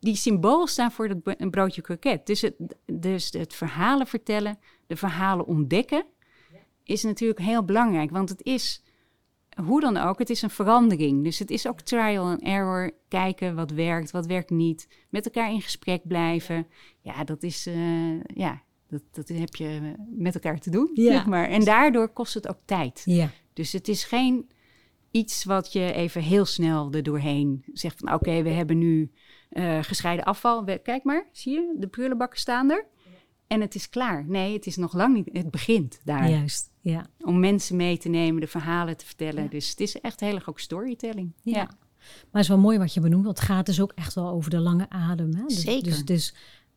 Die 0.00 0.16
symbool 0.16 0.66
staan 0.66 0.92
voor 0.92 1.08
het 1.08 1.50
broodje 1.50 1.82
kroket. 1.82 2.26
Dus 2.26 2.40
het, 2.40 2.54
dus 2.86 3.30
het 3.30 3.54
verhalen 3.54 4.06
vertellen, 4.06 4.58
de 4.86 4.96
verhalen 4.96 5.46
ontdekken, 5.46 6.04
is 6.84 7.02
natuurlijk 7.02 7.40
heel 7.40 7.64
belangrijk. 7.64 8.10
Want 8.10 8.28
het 8.28 8.42
is 8.42 8.83
hoe 9.64 9.80
dan 9.80 9.96
ook, 9.96 10.18
het 10.18 10.30
is 10.30 10.42
een 10.42 10.50
verandering. 10.50 11.24
Dus 11.24 11.38
het 11.38 11.50
is 11.50 11.68
ook 11.68 11.80
trial 11.80 12.24
and 12.24 12.42
error. 12.42 12.90
Kijken 13.08 13.54
wat 13.54 13.70
werkt, 13.70 14.10
wat 14.10 14.26
werkt 14.26 14.50
niet. 14.50 14.88
Met 15.08 15.24
elkaar 15.24 15.52
in 15.52 15.62
gesprek 15.62 16.06
blijven. 16.06 16.66
Ja, 17.00 17.24
dat 17.24 17.42
is, 17.42 17.66
uh, 17.66 18.20
ja, 18.34 18.62
dat, 18.88 19.02
dat 19.12 19.28
heb 19.28 19.54
je 19.54 19.94
met 20.08 20.34
elkaar 20.34 20.60
te 20.60 20.70
doen, 20.70 20.90
ja. 20.94 21.12
zeg 21.12 21.26
maar. 21.26 21.48
En 21.48 21.64
daardoor 21.64 22.08
kost 22.08 22.34
het 22.34 22.48
ook 22.48 22.60
tijd. 22.64 23.02
Ja. 23.04 23.30
Dus 23.52 23.72
het 23.72 23.88
is 23.88 24.04
geen 24.04 24.48
iets 25.10 25.44
wat 25.44 25.72
je 25.72 25.92
even 25.92 26.22
heel 26.22 26.44
snel 26.44 26.92
er 26.92 27.02
doorheen 27.02 27.64
zegt 27.72 27.98
van... 27.98 28.14
oké, 28.14 28.28
okay, 28.28 28.42
we 28.42 28.50
hebben 28.50 28.78
nu 28.78 29.10
uh, 29.50 29.82
gescheiden 29.82 30.24
afval. 30.24 30.64
Kijk 30.82 31.04
maar, 31.04 31.28
zie 31.32 31.52
je, 31.52 31.74
de 31.78 31.86
prullenbakken 31.86 32.38
staan 32.38 32.70
er. 32.70 32.86
En 33.54 33.60
het 33.60 33.74
is 33.74 33.88
klaar. 33.88 34.24
Nee, 34.26 34.52
het 34.52 34.66
is 34.66 34.76
nog 34.76 34.92
lang 34.92 35.14
niet. 35.14 35.28
Het 35.32 35.50
begint 35.50 36.00
daar. 36.04 36.30
Juist, 36.30 36.70
ja. 36.80 37.06
Om 37.20 37.40
mensen 37.40 37.76
mee 37.76 37.98
te 37.98 38.08
nemen, 38.08 38.40
de 38.40 38.46
verhalen 38.46 38.96
te 38.96 39.06
vertellen. 39.06 39.42
Ja. 39.42 39.48
Dus 39.48 39.70
het 39.70 39.80
is 39.80 40.00
echt 40.00 40.20
heel 40.20 40.34
erg 40.34 40.48
ook 40.48 40.60
storytelling. 40.60 41.32
Ja. 41.42 41.56
ja. 41.56 41.64
Maar 41.64 42.32
het 42.32 42.42
is 42.42 42.48
wel 42.48 42.58
mooi 42.58 42.78
wat 42.78 42.94
je 42.94 43.00
benoemt. 43.00 43.24
Want 43.24 43.38
het 43.38 43.46
gaat 43.46 43.66
dus 43.66 43.80
ook 43.80 43.92
echt 43.94 44.14
wel 44.14 44.28
over 44.28 44.50
de 44.50 44.58
lange 44.58 44.90
adem. 44.90 45.34
Hè? 45.34 45.44
Dus, 45.46 45.60
Zeker. 45.60 45.82
Dus, 45.82 46.04
dus 46.04 46.34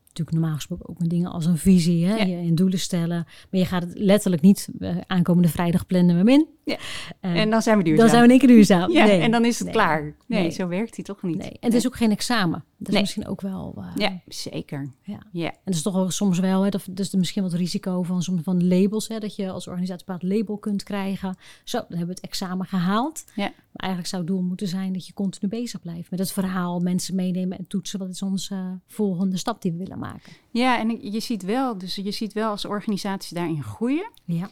natuurlijk 0.08 0.38
normaal 0.38 0.56
gesproken 0.56 0.90
ook 0.90 1.00
met 1.00 1.10
dingen 1.10 1.32
als 1.32 1.46
een 1.46 1.58
visie 1.58 2.06
hè? 2.06 2.16
Ja. 2.16 2.38
en 2.38 2.56
doelen 2.56 2.80
stellen. 2.80 3.26
Maar 3.50 3.60
je 3.60 3.66
gaat 3.66 3.84
het 3.84 3.98
letterlijk 3.98 4.42
niet 4.42 4.70
uh, 4.80 4.98
aankomende 5.08 5.50
vrijdag 5.50 5.86
plannen 5.86 6.26
we 6.26 6.32
in. 6.32 6.48
Ja. 6.68 6.78
Eh, 7.20 7.36
en 7.40 7.50
dan 7.50 7.62
zijn 7.62 7.78
we 7.78 7.84
duurzaam. 7.84 8.06
dan 8.08 8.16
zijn 8.16 8.22
we 8.28 8.34
in 8.34 8.40
één 8.40 8.48
keer 8.48 8.56
duurzaam. 8.56 8.92
Ja, 8.98 9.06
nee. 9.06 9.22
en 9.22 9.32
dan 9.32 9.46
is 9.46 9.56
het 9.58 9.64
Nee. 9.68 9.74
klaar. 9.76 10.02
Nee, 10.26 10.42
Nee. 10.42 10.50
zo 10.52 10.68
werkt 10.68 10.96
hij 10.96 11.06
toch 11.06 11.22
niet. 11.22 11.38
Nee. 11.38 11.50
En 11.50 11.58
het 11.60 11.74
is 11.74 11.88
ook 11.88 11.96
geen 11.96 12.12
examen. 12.12 12.64
Dat 12.78 12.94
is 12.94 13.00
misschien 13.00 13.28
ook 13.28 13.42
wel... 13.42 13.74
eh, 13.78 13.86
Ja, 13.96 14.20
zeker. 14.28 14.92
Ja. 15.04 15.20
Ja. 15.32 15.48
En 15.50 15.58
dat 15.64 15.74
is 15.74 15.82
toch 15.82 15.94
wel 15.94 16.10
soms 16.12 16.40
wel, 16.40 16.62
hè, 16.62 16.70
dat 16.70 17.12
er 17.12 17.18
misschien 17.18 17.44
wat 17.44 17.54
risico 17.54 18.04
van, 18.04 18.22
soms 18.24 18.42
van 18.44 18.68
labels, 18.68 19.08
hè, 19.08 19.20
dat 19.20 19.36
je 19.36 19.50
als 19.50 19.68
organisatie 19.68 20.06
een 20.08 20.14
bepaald 20.20 20.38
label 20.40 20.58
kunt 20.58 20.84
krijgen. 20.84 21.38
Zo, 21.64 21.78
dan 21.78 21.88
hebben 21.98 22.08
we 22.08 22.14
het 22.14 22.24
examen 22.24 22.66
gehaald. 22.66 23.24
Ja. 23.36 23.44
Maar 23.44 23.54
eigenlijk 23.90 24.10
zou 24.10 24.22
het 24.24 24.32
doel 24.32 24.42
moeten 24.42 24.68
zijn 24.68 24.94
dat 24.94 25.08
je 25.08 25.14
continu 25.14 25.50
bezig 25.50 25.82
blijft 25.82 26.10
met 26.10 26.20
het 26.20 26.32
verhaal, 26.32 26.80
mensen 26.80 27.16
meenemen 27.16 27.58
en 27.58 27.68
toetsen. 27.68 28.00
Wat 28.00 28.10
is 28.10 28.22
onze 28.22 28.80
volgende 28.88 29.38
stap 29.38 29.62
die 29.62 29.72
we 29.72 29.78
willen 29.78 30.00
maken? 30.00 30.32
ja, 30.52 30.80
en 30.80 31.12
je 31.12 31.20
ziet 31.20 31.44
wel, 31.44 31.78
dus 31.78 31.96
je 31.96 32.12
ziet 32.12 32.34
wel 32.34 32.50
als 32.50 32.66
organisatie 32.66 33.36
daarin 33.36 33.64
groeien. 33.64 34.10
Ja, 34.26 34.50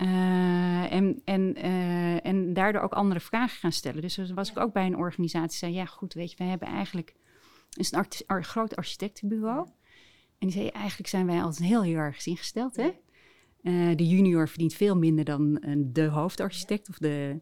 Eh, 0.00 0.92
en, 0.92 1.22
en, 1.24 1.54
eh, 1.54 2.26
en 2.26 2.52
daardoor 2.52 2.82
ook 2.82 2.92
andere 2.92 3.20
vragen 3.20 3.58
gaan 3.58 3.72
stellen. 3.72 4.02
Dus 4.02 4.32
was 4.34 4.50
ik 4.50 4.58
ook 4.58 4.72
bij 4.72 4.86
een 4.86 4.96
organisatie 4.96 5.58
zei, 5.58 5.72
ja 5.72 5.84
goed, 5.84 6.14
weet 6.14 6.30
je, 6.30 6.36
we 6.36 6.44
hebben 6.44 6.68
eigenlijk 6.68 7.14
het 7.68 7.78
is 7.78 7.92
een 7.92 8.06
ar- 8.26 8.44
groot 8.44 8.76
architectenbureau. 8.76 9.68
En 10.38 10.46
die 10.46 10.50
zei, 10.50 10.68
eigenlijk 10.68 11.08
zijn 11.08 11.26
wij 11.26 11.42
altijd 11.42 11.68
heel 11.68 11.82
hiërarchisch 11.82 12.26
ingesteld. 12.26 12.76
Hè? 12.76 12.90
Eh, 13.62 13.96
de 13.96 14.08
junior 14.08 14.48
verdient 14.48 14.74
veel 14.74 14.96
minder 14.96 15.24
dan 15.24 15.62
de 15.78 16.04
hoofdarchitect. 16.04 16.88
Of 16.88 16.98
de, 16.98 17.40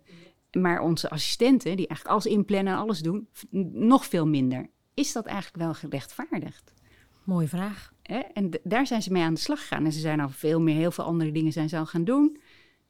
maar 0.53 0.81
onze 0.81 1.11
assistenten, 1.11 1.77
die 1.77 1.87
eigenlijk 1.87 2.11
alles 2.11 2.37
inplannen 2.37 2.73
en 2.73 2.79
alles 2.79 3.01
doen, 3.01 3.29
nog 3.73 4.07
veel 4.07 4.27
minder. 4.27 4.71
Is 4.95 5.13
dat 5.13 5.27
eigenlijk 5.27 5.57
wel 5.65 5.75
gerechtvaardigd? 5.75 6.73
mooie 7.29 7.49
vraag. 7.49 7.93
En 8.33 8.51
daar 8.63 8.87
zijn 8.87 9.03
ze 9.03 9.13
mee 9.13 9.23
aan 9.23 9.35
de 9.35 9.41
slag 9.41 9.61
gegaan. 9.61 9.85
En 9.85 9.93
ze 9.93 10.01
zijn 10.01 10.21
al 10.21 10.29
veel 10.29 10.61
meer, 10.61 10.77
heel 10.77 10.91
veel 10.91 11.05
andere 11.05 11.33
dingen 11.33 11.53
zijn 11.53 11.69
ze 11.69 11.79
al 11.79 11.87
gaan 11.87 12.05
doen. 12.05 12.39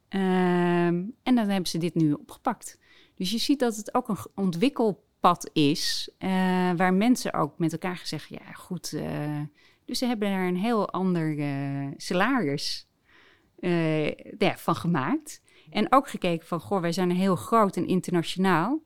Ehm, 0.09 1.03
en 1.23 1.35
dan 1.35 1.49
hebben 1.49 1.67
ze 1.67 1.77
dit 1.77 1.95
nu 1.95 2.13
opgepakt. 2.13 2.77
Dus 3.15 3.31
je 3.31 3.37
ziet 3.37 3.59
dat 3.59 3.75
het 3.75 3.93
ook 3.93 4.07
een 4.07 4.17
ontwikkelpad 4.35 5.49
is, 5.53 6.09
eh, 6.17 6.29
waar 6.75 6.93
mensen 6.93 7.33
ook 7.33 7.57
met 7.57 7.71
elkaar 7.71 7.97
gezegd, 7.97 8.29
ja 8.29 8.51
goed, 8.53 8.93
eh, 8.93 9.41
dus 9.85 9.99
ze 9.99 10.05
hebben 10.05 10.29
daar 10.29 10.47
een 10.47 10.57
heel 10.57 10.89
ander 10.89 11.39
eh, 11.39 11.87
salaris 11.97 12.87
ja, 14.37 14.57
van 14.57 14.75
gemaakt. 14.75 15.41
En 15.69 15.91
ook 15.91 16.09
gekeken 16.09 16.47
van, 16.47 16.59
goh, 16.59 16.81
wij 16.81 16.91
zijn 16.91 17.11
heel 17.11 17.35
groot 17.35 17.77
en 17.77 17.87
internationaal, 17.87 18.81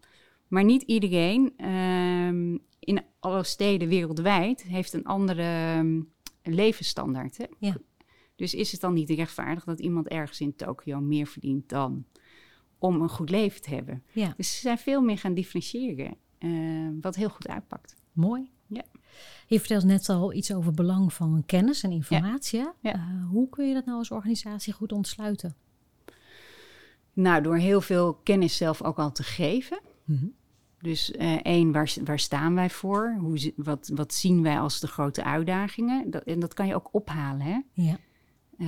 maar 0.48 0.64
niet 0.64 0.82
iedereen 0.82 1.54
ehm, 1.58 2.58
in 2.80 3.02
alle 3.20 3.44
steden 3.44 3.88
wereldwijd 3.88 4.64
heeft 4.64 4.94
een 4.94 5.06
andere 5.06 5.42
ehm, 5.42 6.02
levensstandaard. 6.44 7.38
Hè? 7.38 7.46
Ja. 7.60 7.76
Dus 8.36 8.54
is 8.54 8.72
het 8.72 8.82
dan 8.82 8.94
niet 8.94 9.10
rechtvaardig 9.10 9.64
dat 9.64 9.80
iemand 9.80 10.08
ergens 10.08 10.42
in 10.42 10.56
Tokio 10.56 11.00
meer 11.00 11.28
verdient 11.28 11.70
dan 11.70 12.06
om 12.78 13.02
een 13.02 13.10
goed 13.10 13.30
leven 13.30 13.62
te 13.62 13.70
hebben? 13.70 14.04
Ja, 14.12 14.34
Dus 14.38 14.54
ze 14.54 14.60
zijn 14.60 14.78
veel 14.78 15.02
meer 15.02 15.18
gaan 15.18 15.34
differentiëren, 15.34 16.16
eh, 16.38 16.50
wat 17.02 17.16
heel 17.16 17.30
goed 17.30 17.48
uitpakt. 17.48 17.96
mooi. 18.12 18.52
Ja. 18.68 18.84
Je 19.48 19.60
vertelt 19.60 19.84
net 19.84 20.10
al 20.10 20.34
iets 20.34 20.54
over 20.54 20.72
belang 20.74 21.14
van 21.14 21.44
kennis 21.46 21.84
en 21.84 21.92
informatie. 21.92 22.60
Ja. 22.60 22.94
Eh, 22.94 23.30
hoe 23.30 23.50
kun 23.50 23.68
je 23.68 23.74
dat 23.74 23.86
nou 23.86 23.98
als 23.98 24.12
organisatie 24.12 24.74
goed 24.74 24.92
ontsluiten? 24.92 25.56
Nou, 27.14 27.42
door 27.44 27.56
heel 27.58 27.82
veel 27.82 28.14
kennis 28.14 28.58
zelf 28.58 28.82
ook 28.82 28.98
al 28.98 29.12
te 29.12 29.24
geven. 29.24 29.80
Mhm. 30.04 30.26
Dus 30.82 31.12
eh, 31.12 31.36
één, 31.42 31.72
waar, 31.72 31.94
waar 32.04 32.20
staan 32.20 32.56
wij 32.56 32.70
voor? 32.70 33.16
Hoe, 33.20 33.54
wat, 33.56 33.92
wat 33.94 34.14
zien 34.14 34.42
wij 34.44 34.60
als 34.60 34.80
de 34.80 34.88
grote 34.88 35.24
uitdagingen? 35.24 36.12
Dat, 36.12 36.24
en 36.24 36.40
dat 36.40 36.54
kan 36.54 36.68
je 36.68 36.76
ook 36.76 36.90
ophalen. 36.92 37.42
Hè? 37.42 37.60
Ja. 37.74 37.98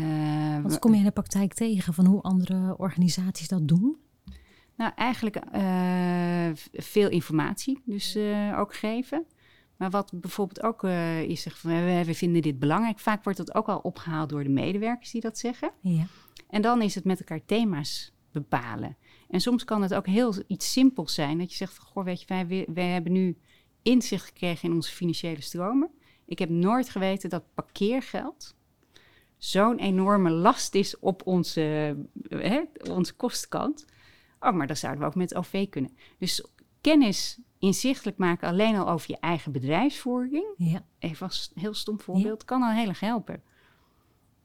Eh, 0.01 0.61
Wat 0.63 0.79
kom 0.79 0.91
je 0.91 0.97
in 0.97 1.03
de 1.05 1.11
praktijk 1.11 1.53
tegen 1.53 1.93
van 1.93 2.05
hoe 2.05 2.21
andere 2.21 2.77
organisaties 2.77 3.47
dat 3.47 3.67
doen? 3.67 3.97
Nou, 4.75 4.91
eigenlijk 4.95 5.35
eh, 5.35 6.49
veel 6.73 7.09
informatie 7.09 7.81
dus 7.85 8.15
eh, 8.15 8.55
ook 8.59 8.75
geven. 8.75 9.25
Maar 9.77 9.89
wat 9.89 10.11
bijvoorbeeld 10.15 10.63
ook 10.63 10.83
is, 11.27 11.47
van, 11.49 11.71
we, 11.71 12.03
we 12.05 12.13
vinden 12.13 12.41
dit 12.41 12.59
belangrijk. 12.59 12.99
Vaak 12.99 13.23
wordt 13.23 13.37
dat 13.37 13.55
ook 13.55 13.67
al 13.67 13.77
opgehaald 13.79 14.29
door 14.29 14.43
de 14.43 14.49
medewerkers 14.49 15.11
die 15.11 15.21
dat 15.21 15.37
zeggen. 15.37 15.71
Ja. 15.81 16.05
En 16.49 16.61
dan 16.61 16.81
is 16.81 16.95
het 16.95 17.03
met 17.03 17.19
elkaar 17.19 17.45
thema's 17.45 18.13
bepalen. 18.31 18.97
En 19.29 19.39
soms 19.41 19.63
kan 19.63 19.81
het 19.81 19.93
ook 19.93 20.05
heel 20.07 20.33
iets 20.47 20.71
simpels 20.71 21.13
zijn. 21.13 21.37
Dat 21.37 21.49
je 21.49 21.55
zegt, 21.55 21.77
goh, 21.77 22.03
weet 22.03 22.19
je, 22.19 22.25
wij, 22.27 22.47
wi- 22.47 22.65
wij 22.73 22.87
hebben 22.89 23.11
nu 23.11 23.37
inzicht 23.81 24.25
gekregen 24.25 24.69
in 24.69 24.75
onze 24.75 24.91
financiële 24.91 25.41
stromen. 25.41 25.89
Ik 26.25 26.39
heb 26.39 26.49
nooit 26.49 26.89
geweten 26.89 27.29
dat 27.29 27.43
parkeergeld 27.53 28.55
zo'n 29.49 29.77
enorme 29.77 30.29
last 30.29 30.75
is 30.75 30.99
op 30.99 31.21
onze, 31.25 31.95
eh, 32.29 32.39
hè, 32.39 32.61
onze 32.91 33.13
kostkant. 33.15 33.85
Oh, 34.39 34.51
maar 34.53 34.67
dat 34.67 34.77
zouden 34.77 35.01
we 35.01 35.07
ook 35.07 35.15
met 35.15 35.35
OV 35.35 35.69
kunnen. 35.69 35.97
Dus 36.17 36.47
kennis 36.81 37.39
inzichtelijk 37.59 38.17
maken 38.17 38.47
alleen 38.47 38.75
al 38.75 38.89
over 38.89 39.11
je 39.11 39.19
eigen 39.19 39.51
bedrijfsvoering. 39.51 40.45
Ja. 40.57 40.85
Even 40.99 41.25
als 41.25 41.51
heel 41.55 41.73
stom 41.73 41.99
voorbeeld, 41.99 42.45
kan 42.45 42.61
al 42.61 42.71
heel 42.71 42.87
erg 42.87 42.99
helpen. 42.99 43.43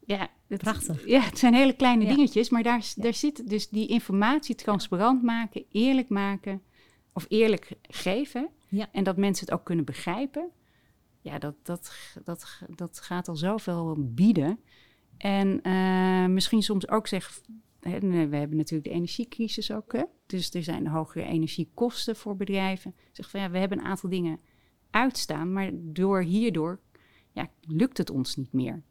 Ja, 0.04 0.28
het, 0.46 0.60
Prachtig. 0.60 1.06
Ja, 1.06 1.20
het 1.20 1.38
zijn 1.38 1.54
hele 1.54 1.76
kleine 1.76 2.04
Ja. 2.04 2.14
dingetjes, 2.14 2.50
maar 2.50 2.62
daar, 2.62 2.92
daar 2.96 3.14
zit 3.14 3.48
dus 3.48 3.68
die 3.68 3.86
informatie 3.86 4.54
transparant 4.54 5.22
maken, 5.22 5.64
eerlijk 5.70 6.08
maken 6.08 6.62
of 7.12 7.26
eerlijk 7.28 7.72
geven. 7.82 8.48
Ja. 8.68 8.88
En 8.92 9.04
dat 9.04 9.16
mensen 9.16 9.46
het 9.46 9.54
ook 9.54 9.64
kunnen 9.64 9.84
begrijpen. 9.84 10.50
Ja, 11.20 11.38
dat, 11.38 11.54
dat, 11.62 11.92
dat, 12.24 12.60
dat 12.68 13.00
gaat 13.00 13.28
al 13.28 13.36
zoveel 13.36 13.96
bieden. 13.98 14.60
En 15.20 15.62
eh, 15.62 16.26
misschien 16.26 16.62
soms 16.62 16.88
ook 16.88 17.06
zeggen, 17.06 17.42
we 17.80 17.88
hebben 18.36 18.56
natuurlijk 18.56 18.84
de 18.84 18.94
energiecrisis 18.94 19.72
ook. 19.72 19.92
Hè? 19.92 20.02
Dus 20.26 20.54
er 20.54 20.62
zijn 20.62 20.86
hogere 20.86 21.24
energiekosten 21.24 22.16
voor 22.16 22.36
bedrijven. 22.36 22.94
Zeg 23.12 23.30
van 23.30 23.40
ja, 23.40 23.50
we 23.50 23.58
hebben 23.58 23.78
een 23.78 23.84
aantal 23.84 24.10
dingen 24.10 24.40
uitstaan, 24.90 25.52
maar 25.52 25.70
door 25.74 26.22
hierdoor 26.22 26.80
ja, 27.32 27.50
lukt 27.60 27.98
het 27.98 28.10
ons 28.10 28.36
niet 28.36 28.52
meer. 28.52 28.82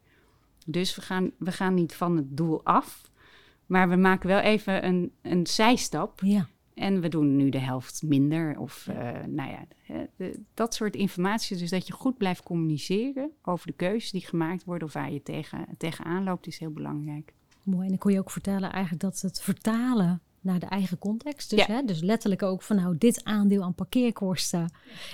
Dus 0.66 0.96
we 0.96 1.02
gaan, 1.02 1.32
we 1.38 1.52
gaan 1.52 1.74
niet 1.74 1.96
van 1.96 2.16
het 2.16 2.38
doel 2.38 2.64
af, 2.64 3.12
maar 3.66 3.90
we 3.90 3.96
maken 3.96 4.28
wel 4.28 4.40
even 4.40 4.86
een, 4.86 5.12
een 5.22 5.48
zijstap. 5.48 6.22
Ja. 6.24 6.48
En 6.80 7.02
we 7.02 7.10
doen 7.10 7.36
nu 7.36 7.50
de 7.50 7.60
helft 7.60 8.04
minder. 8.04 8.60
Of 8.60 8.88
eh, 8.88 9.24
nou 9.28 9.50
ja, 9.50 9.66
de- 10.18 10.40
dat 10.54 10.74
soort 10.74 10.96
informatie. 10.96 11.58
Dus 11.58 11.70
dat 11.70 11.88
je 11.88 11.94
goed 11.94 12.18
blijft 12.18 12.44
communiceren 12.44 13.32
over 13.42 13.68
de 13.68 13.74
keuzes 13.74 14.12
die 14.12 14.22
gemaakt 14.26 14.64
worden 14.64 14.88
of 14.88 14.94
waar 14.94 15.12
je 15.12 15.24
tegen, 15.24 15.66
tegenaan 15.78 16.24
loopt, 16.24 16.48
is 16.48 16.60
heel 16.60 16.72
belangrijk. 16.72 17.34
Mooi. 17.64 17.84
En 17.84 17.90
dan 17.90 17.98
kon 17.98 18.12
je 18.12 18.20
ook 18.20 18.32
vertellen 18.32 18.72
eigenlijk 18.72 19.02
dat 19.04 19.22
het 19.22 19.42
vertalen 19.42 20.22
naar 20.42 20.60
de 20.60 20.66
eigen 20.66 20.98
context. 20.98 21.50
Dus, 21.50 21.66
Ja. 21.66 21.74
hè, 21.74 21.84
dus 21.84 22.02
letterlijk 22.02 22.44
ook 22.44 22.62
van 22.62 22.76
nou, 22.76 22.98
dit 22.98 23.24
aandeel 23.24 23.64
aan 23.64 23.76
parkeerkosten 23.76 24.72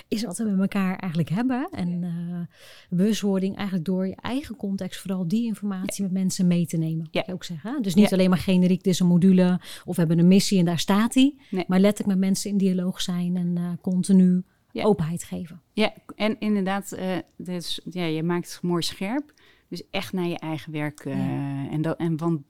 is 0.08 0.24
wat 0.24 0.38
we 0.38 0.44
met 0.44 0.60
elkaar 0.60 0.96
eigenlijk 0.96 1.30
hebben. 1.30 1.68
En 1.70 2.02
eh, 2.04 2.56
bewustwording 2.96 3.56
eigenlijk 3.56 3.86
door 3.86 4.06
je 4.06 4.16
eigen 4.16 4.56
context 4.56 5.00
vooral 5.00 5.28
die 5.28 5.44
informatie 5.46 6.02
met 6.02 6.12
mensen 6.12 6.46
mee 6.46 6.66
te 6.66 6.76
nemen. 6.76 7.08
Ja. 7.10 7.20
Kan 7.20 7.22
je 7.26 7.32
ook 7.32 7.44
zeggen. 7.44 7.82
Dus 7.82 7.94
niet 7.94 8.10
Ja. 8.10 8.16
alleen 8.16 8.30
maar 8.30 8.38
generiek, 8.38 8.82
dit 8.82 8.92
is 8.92 9.00
een 9.00 9.06
module 9.06 9.60
of 9.84 9.94
we 9.94 10.00
hebben 10.02 10.18
een 10.18 10.28
missie 10.28 10.58
en 10.58 10.64
daar 10.64 10.78
staat 10.78 11.12
die. 11.12 11.40
Nee. 11.50 11.64
Maar 11.68 11.80
letterlijk 11.80 12.18
met 12.18 12.28
mensen 12.28 12.50
in 12.50 12.56
dialoog 12.56 13.00
zijn 13.00 13.36
en 13.36 13.56
eh, 13.56 13.72
continu 13.82 14.42
openheid 14.72 15.24
geven. 15.24 15.60
Ja, 15.72 15.92
en 16.16 16.36
inderdaad, 16.40 16.92
eh, 16.92 17.16
dus, 17.36 17.80
ja, 17.90 18.04
je 18.04 18.22
maakt 18.22 18.52
het 18.52 18.62
mooi 18.62 18.82
scherp. 18.82 19.32
Dus 19.68 19.82
echt 19.90 20.12
naar 20.12 20.26
je 20.26 20.38
eigen 20.38 20.72
werk. 20.72 21.00
en, 21.04 21.82
dat, 21.82 21.98
en 21.98 22.16
want 22.16 22.40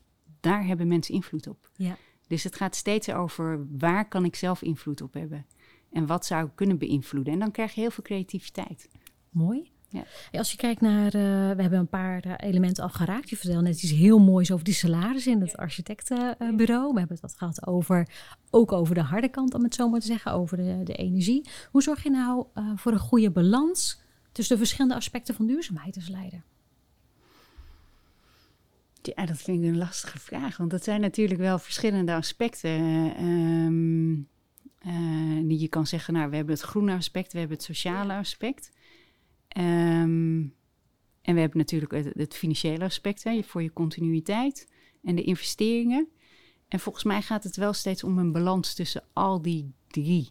daar 0.41 0.67
hebben 0.67 0.87
mensen 0.89 1.15
invloed 1.15 1.47
op. 1.47 1.71
Ja. 1.77 1.97
Dus 2.27 2.45
het 2.45 2.57
gaat 2.57 2.77
steeds 2.77 3.11
over 3.11 3.67
waar 3.79 4.09
kan 4.09 4.25
ik 4.25 4.37
zelf 4.37 4.63
invloed 4.63 5.01
op 5.01 5.15
hebben. 5.15 5.47
En 5.93 6.07
wat 6.07 6.27
zou 6.27 6.47
ik 6.47 6.53
kunnen 6.55 6.79
beïnvloeden. 6.79 7.33
En 7.33 7.39
dan 7.39 7.51
krijg 7.51 7.75
je 7.75 7.81
heel 7.81 7.91
veel 7.91 8.05
creativiteit. 8.05 8.89
Mooi. 9.31 9.71
Ja. 9.89 10.05
Als 10.39 10.51
je 10.51 10.57
kijkt 10.57 10.81
naar, 10.81 11.07
eh, 11.07 11.13
we 11.57 11.63
hebben 11.63 11.79
een 11.79 11.89
paar 11.89 12.21
eh, 12.25 12.49
elementen 12.49 12.83
al 12.83 12.89
geraakt. 12.89 13.31
Je 13.31 13.37
vertelde 13.37 13.63
net 13.63 13.83
iets 13.83 13.93
heel 13.93 14.19
moois 14.19 14.53
over 14.53 14.65
die 14.65 14.75
salaris 14.75 15.27
in 15.27 15.41
het 15.41 15.57
architectenbureau. 15.57 16.93
We 16.93 16.99
hebben 16.99 17.17
het 17.17 17.21
wat 17.21 17.35
gehad 17.37 17.67
over, 17.67 18.09
ook 18.51 18.73
over 18.73 18.95
de 18.95 19.01
harde 19.01 19.29
kant, 19.29 19.55
om 19.55 19.63
het 19.63 19.75
zo 19.75 19.89
maar 19.89 20.01
te 20.01 20.07
zeggen, 20.07 20.33
over 20.33 20.57
de, 20.57 20.81
de 20.85 20.95
energie. 20.95 21.49
Hoe 21.71 21.83
zorg 21.83 22.03
je 22.03 22.11
nou 22.11 22.47
eh, 22.55 22.71
voor 22.75 22.93
een 22.93 22.99
goede 22.99 23.31
balans 23.31 24.01
tussen 24.33 24.55
de 24.57 24.63
verschillende 24.63 24.97
aspecten 24.97 25.35
van 25.35 25.47
duurzaamheid 25.47 25.97
als 25.97 26.09
leider? 26.09 26.43
Ja, 29.07 29.27
dat 29.27 29.39
vind 29.39 29.63
ik 29.63 29.69
een 29.69 29.77
lastige 29.77 30.19
vraag. 30.19 30.57
Want 30.57 30.71
dat 30.71 30.85
zijn 30.85 31.01
natuurlijk 31.01 31.41
wel 31.41 31.59
verschillende 31.59 32.15
aspecten. 32.15 32.71
ehm, 33.17 34.13
eh, 34.79 35.49
die 35.49 35.61
je 35.61 35.69
kan 35.69 35.87
zeggen, 35.87 36.15
nou, 36.15 36.31
we 36.31 36.37
hebben 36.37 36.55
het 36.55 36.65
groene 36.65 36.95
aspect, 36.95 37.33
we 37.33 37.39
hebben 37.39 37.57
het 37.57 37.67
sociale 37.67 38.13
aspect. 38.15 38.71
Ehm, 39.49 40.45
en 41.23 41.35
we 41.35 41.41
hebben 41.41 41.59
natuurlijk 41.59 41.93
het, 41.93 42.11
het 42.13 42.35
financiële 42.35 42.85
aspect 42.85 43.25
hè, 43.25 43.43
voor 43.43 43.63
je 43.63 43.73
continuïteit 43.73 44.69
en 45.03 45.15
de 45.15 45.23
investeringen. 45.23 46.09
En 46.69 46.81
volgens 46.81 47.05
mij 47.05 47.23
gaat 47.23 47.45
het 47.45 47.57
wel 47.57 47.73
steeds 47.73 48.05
om 48.05 48.19
een 48.19 48.33
balans 48.33 48.75
tussen 48.75 49.05
al 49.13 49.43
die 49.43 49.73
drie. 49.87 50.29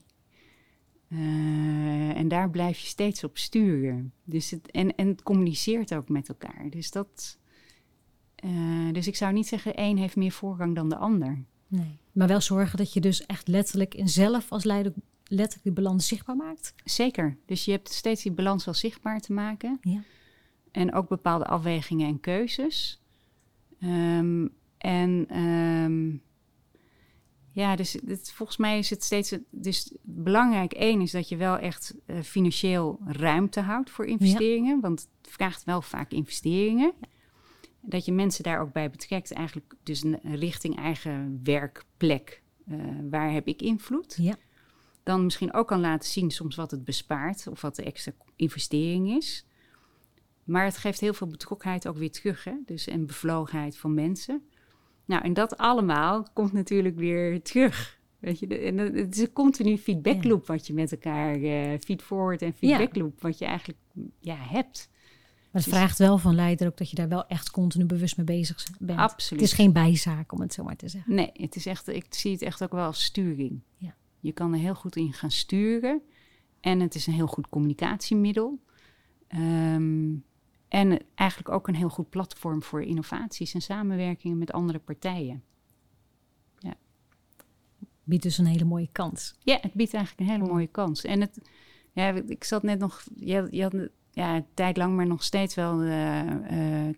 Eh, 1.07 2.17
en 2.17 2.27
daar 2.27 2.49
blijf 2.49 2.79
je 2.79 2.88
steeds 2.88 3.23
op 3.23 3.38
sturen. 3.38 4.13
Dus 4.23 4.49
het, 4.49 4.71
en, 4.71 4.95
en 4.95 5.07
het 5.07 5.23
communiceert 5.23 5.93
ook 5.95 6.09
met 6.09 6.29
elkaar. 6.29 6.69
Dus 6.69 6.91
dat. 6.91 7.38
Eh, 8.45 8.93
dus 8.93 9.08
ik 9.08 9.15
zou 9.15 9.34
niet 9.34 9.47
zeggen, 9.47 9.75
één 9.75 9.97
heeft 9.97 10.15
meer 10.15 10.31
voorrang 10.31 10.75
dan 10.75 10.89
de 10.89 10.95
ander. 10.95 11.43
Nee. 11.67 11.97
Maar 12.12 12.27
wel 12.27 12.41
zorgen 12.41 12.77
dat 12.77 12.93
je 12.93 12.99
dus 12.99 13.25
echt 13.25 13.47
letterlijk 13.47 13.95
in 13.95 14.10
zelf 14.10 14.51
als 14.51 14.63
leider 14.63 14.93
letterlijk 15.23 15.63
die 15.63 15.84
balans 15.84 16.08
zichtbaar 16.08 16.36
maakt. 16.36 16.73
Zeker. 16.84 17.38
Dus 17.45 17.65
je 17.65 17.71
hebt 17.71 17.89
steeds 17.89 18.23
die 18.23 18.31
balans 18.31 18.65
wel 18.65 18.73
zichtbaar 18.73 19.19
te 19.19 19.34
maken. 19.34 19.77
Ja. 19.81 20.03
En 20.71 20.93
ook 20.93 21.08
bepaalde 21.08 21.45
afwegingen 21.45 22.08
en 22.08 22.19
keuzes. 22.19 23.01
Ehm, 23.79 24.47
en 24.77 25.25
ehm, 25.29 26.15
ja, 27.51 27.75
dus 27.75 27.97
het, 28.05 28.31
volgens 28.31 28.58
mij 28.58 28.77
is 28.77 28.89
het 28.89 29.03
steeds. 29.03 29.36
Dus 29.49 29.93
belangrijk 30.01 30.73
één 30.73 31.01
is 31.01 31.12
dat 31.12 31.29
je 31.29 31.38
wel 31.38 31.58
echt 31.58 31.95
eh, 32.05 32.21
financieel 32.21 32.99
ruimte 33.05 33.60
houdt 33.60 33.89
voor 33.89 34.05
investeringen. 34.05 34.79
Want 34.79 35.08
het 35.21 35.31
vraagt 35.31 35.63
wel 35.63 35.81
vaak 35.81 36.12
investeringen. 36.12 36.93
Dat 37.86 38.06
je 38.06 38.12
mensen 38.12 38.43
daar 38.43 38.60
ook 38.60 38.71
bij 38.71 38.89
betrekt, 38.89 39.34
eigenlijk 39.34 39.74
dus 39.84 40.04
een, 40.04 40.19
richting 40.24 40.78
eigen 40.78 41.39
werkplek. 41.43 42.41
Eh, 42.67 42.78
waar 43.10 43.32
heb 43.32 43.48
ik 43.48 43.62
invloed? 43.62 44.15
Ja. 44.21 44.36
Dan 45.04 45.24
misschien 45.24 45.54
ook 45.54 45.67
kan 45.67 45.80
laten 45.80 46.10
zien 46.10 46.32
soms 46.32 46.56
wat 46.56 46.71
het 46.71 46.84
bespaart 46.84 47.48
of 47.48 47.62
wat 47.62 47.76
de 47.76 47.84
extra 47.84 48.12
investering 48.36 49.10
is. 49.10 49.45
Maar 50.43 50.65
het 50.65 50.78
geeft 50.78 51.00
heel 51.00 51.13
veel 51.13 51.28
betrokkenheid 51.28 51.88
ook 51.88 51.98
weer 51.98 52.12
terug. 52.12 52.43
Hè? 52.43 52.54
Dus 52.65 52.88
en 52.88 53.06
bevlogenheid 53.06 53.78
van 53.78 53.93
mensen. 53.93 54.43
Nou, 55.06 55.24
en 55.24 55.34
dat 55.34 55.58
allemaal 55.58 56.28
komt 56.34 56.54
natuurlijk 56.54 56.95
weer 56.95 57.41
terug. 57.41 58.00
Weet 58.19 58.39
je, 58.39 58.58
en 58.58 58.78
het 58.78 59.15
is 59.15 59.21
een 59.21 59.34
continu 59.34 59.78
feedbackloop 59.78 60.48
wat 60.48 60.67
je 60.67 60.74
met 60.74 60.91
elkaar, 60.91 61.38
uh, 61.38 61.80
feedforward 61.80 62.41
en 62.41 62.54
feedbackloop, 62.54 63.21
wat 63.21 63.38
je 63.38 63.45
eigenlijk 63.45 63.80
ja, 64.19 64.36
hebt. 64.36 64.89
Maar 65.56 65.63
het 65.63 65.74
vraagt 65.74 65.98
wel 65.98 66.18
van 66.18 66.36
leider 66.36 66.68
ook 66.68 66.78
dat 66.78 66.89
je 66.89 66.96
daar 66.96 67.08
wel 67.08 67.28
echt 67.28 67.52
continu 67.52 67.86
bewust 67.86 68.18
mee 68.18 68.26
bezig 68.26 68.68
bent. 68.80 69.00
Absoluut. 69.00 69.41
Het 69.41 69.52
is 69.52 69.56
geen 69.56 69.74
bijzaak, 69.74 70.32
om 70.32 70.41
het 70.41 70.54
zo 70.54 70.63
maar 70.63 70.76
te 70.76 70.88
zeggen. 70.88 71.15
Nee, 71.15 71.30
het 71.34 71.56
is 71.56 71.65
echt, 71.65 71.88
ik 71.88 72.06
zie 72.10 72.32
het 72.32 72.41
echt 72.41 72.63
ook 72.63 72.72
wel 72.72 72.86
als 72.86 73.04
sturing. 73.04 73.62
Ja. 73.78 73.96
Je 74.20 74.32
kan 74.32 74.54
er 74.54 74.60
heel 74.60 74.76
goed 74.76 74.96
in 74.96 75.13
gaan 75.13 75.32
sturen. 75.32 76.02
En 76.60 76.80
het 76.80 76.96
is 76.96 77.08
een 77.08 77.13
heel 77.13 77.28
goed 77.28 77.50
communicatiemiddel. 77.50 78.60
Um, 79.28 80.24
en 80.68 81.00
eigenlijk 81.15 81.50
ook 81.50 81.68
een 81.68 81.76
heel 81.76 81.89
goed 81.89 82.10
platform 82.10 82.63
voor 82.63 82.84
innovaties 82.84 83.54
en 83.54 83.62
samenwerkingen 83.62 84.38
met 84.38 84.52
andere 84.52 84.80
partijen. 84.80 85.44
Ja. 86.58 86.74
Biedt 88.04 88.24
dus 88.24 88.38
een 88.38 88.46
hele 88.46 88.65
mooie 88.65 88.89
kans. 88.91 89.36
Ja, 89.39 89.58
het 89.62 89.74
biedt 89.74 89.94
eigenlijk 89.94 90.30
een 90.30 90.36
hele 90.36 90.52
mooie 90.52 90.68
kans. 90.68 91.04
En 91.04 91.22
het, 91.22 91.39
ja, 91.91 92.13
ik 92.28 92.44
zat 92.44 92.63
net 92.63 92.80
nog, 92.80 93.04
je, 93.15 93.48
je 93.52 93.62
had 93.62 93.89
ja, 94.15 94.36
een 94.36 94.45
tijd 94.54 94.78
lang, 94.78 94.95
maar 94.95 95.08
nog 95.08 95.23
steeds 95.23 95.56
wel 95.56 95.84
uh, 95.84 96.21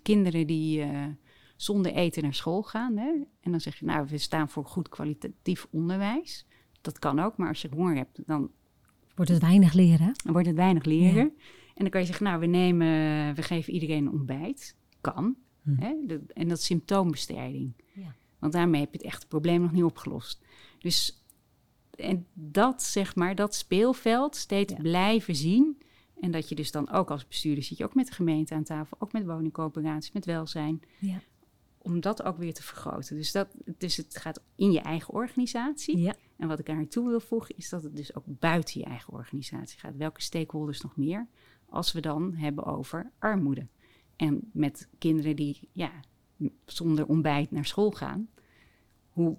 kinderen 0.01 0.47
die 0.47 0.85
uh, 0.85 1.05
zonder 1.55 1.93
eten 1.93 2.23
naar 2.23 2.33
school 2.33 2.63
gaan. 2.63 2.97
Hè? 2.97 3.09
En 3.41 3.51
dan 3.51 3.59
zeg 3.59 3.79
je, 3.79 3.85
nou, 3.85 4.07
we 4.07 4.17
staan 4.17 4.49
voor 4.49 4.65
goed 4.65 4.89
kwalitatief 4.89 5.67
onderwijs. 5.71 6.45
Dat 6.81 6.99
kan 6.99 7.19
ook, 7.19 7.37
maar 7.37 7.47
als 7.47 7.61
je 7.61 7.69
honger 7.73 7.95
hebt, 7.95 8.19
dan 8.25 8.51
wordt 9.15 9.31
het 9.31 9.41
weinig 9.41 9.73
leren. 9.73 10.13
Dan 10.23 10.33
wordt 10.33 10.47
het 10.47 10.55
weinig 10.55 10.83
leren. 10.83 11.15
Ja. 11.15 11.43
En 11.75 11.83
dan 11.83 11.89
kan 11.89 12.01
je 12.01 12.07
zeggen, 12.07 12.25
nou, 12.25 12.39
we, 12.39 12.45
nemen, 12.45 13.35
we 13.35 13.41
geven 13.41 13.73
iedereen 13.73 14.05
een 14.05 14.11
ontbijt. 14.11 14.75
Kan. 15.01 15.35
Hm. 15.63 15.75
Hè? 15.79 15.95
en 16.33 16.47
dat 16.47 16.57
is 16.57 16.65
symptoombestrijding. 16.65 17.73
Ja. 17.93 18.15
Want 18.39 18.53
daarmee 18.53 18.81
heb 18.81 18.91
je 18.91 18.97
het 18.97 19.07
echte 19.07 19.27
probleem 19.27 19.61
nog 19.61 19.71
niet 19.71 19.83
opgelost. 19.83 20.41
Dus 20.79 21.25
en 21.95 22.25
dat, 22.33 22.83
zeg 22.83 23.15
maar, 23.15 23.35
dat 23.35 23.55
speelveld 23.55 24.35
steeds 24.35 24.73
blijven 24.81 25.35
zien. 25.35 25.77
En 26.21 26.31
dat 26.31 26.49
je 26.49 26.55
dus 26.55 26.71
dan 26.71 26.89
ook 26.89 27.11
als 27.11 27.27
bestuurder 27.27 27.63
zit 27.63 27.77
je 27.77 27.83
ook 27.83 27.95
met 27.95 28.07
de 28.07 28.13
gemeente 28.13 28.53
aan 28.53 28.63
tafel, 28.63 28.97
ook 28.99 29.11
met 29.11 29.25
woningcoöperaties, 29.25 30.11
met 30.11 30.25
welzijn. 30.25 30.81
Ja. 30.99 31.21
Om 31.77 31.99
dat 31.99 32.23
ook 32.23 32.37
weer 32.37 32.53
te 32.53 32.63
vergroten. 32.63 33.15
Dus, 33.15 33.31
dat, 33.31 33.47
dus 33.77 33.97
het 33.97 34.17
gaat 34.17 34.41
in 34.55 34.71
je 34.71 34.79
eigen 34.79 35.13
organisatie. 35.13 35.97
Ja. 35.97 36.15
En 36.37 36.47
wat 36.47 36.59
ik 36.59 36.69
aan 36.69 36.87
toe 36.87 37.07
wil 37.07 37.19
voegen, 37.19 37.57
is 37.57 37.69
dat 37.69 37.83
het 37.83 37.95
dus 37.95 38.15
ook 38.15 38.23
buiten 38.25 38.79
je 38.79 38.85
eigen 38.85 39.13
organisatie 39.13 39.79
gaat. 39.79 39.95
Welke 39.95 40.21
stakeholders 40.21 40.81
nog 40.81 40.95
meer? 40.95 41.27
als 41.69 41.91
we 41.91 42.01
dan 42.01 42.33
hebben 42.33 42.65
over 42.65 43.11
armoede. 43.19 43.67
En 44.15 44.49
met 44.53 44.89
kinderen 44.97 45.35
die 45.35 45.69
ja, 45.71 45.91
zonder 46.65 47.05
ontbijt 47.05 47.51
naar 47.51 47.65
school 47.65 47.91
gaan. 47.91 48.29
Hoe, 49.09 49.37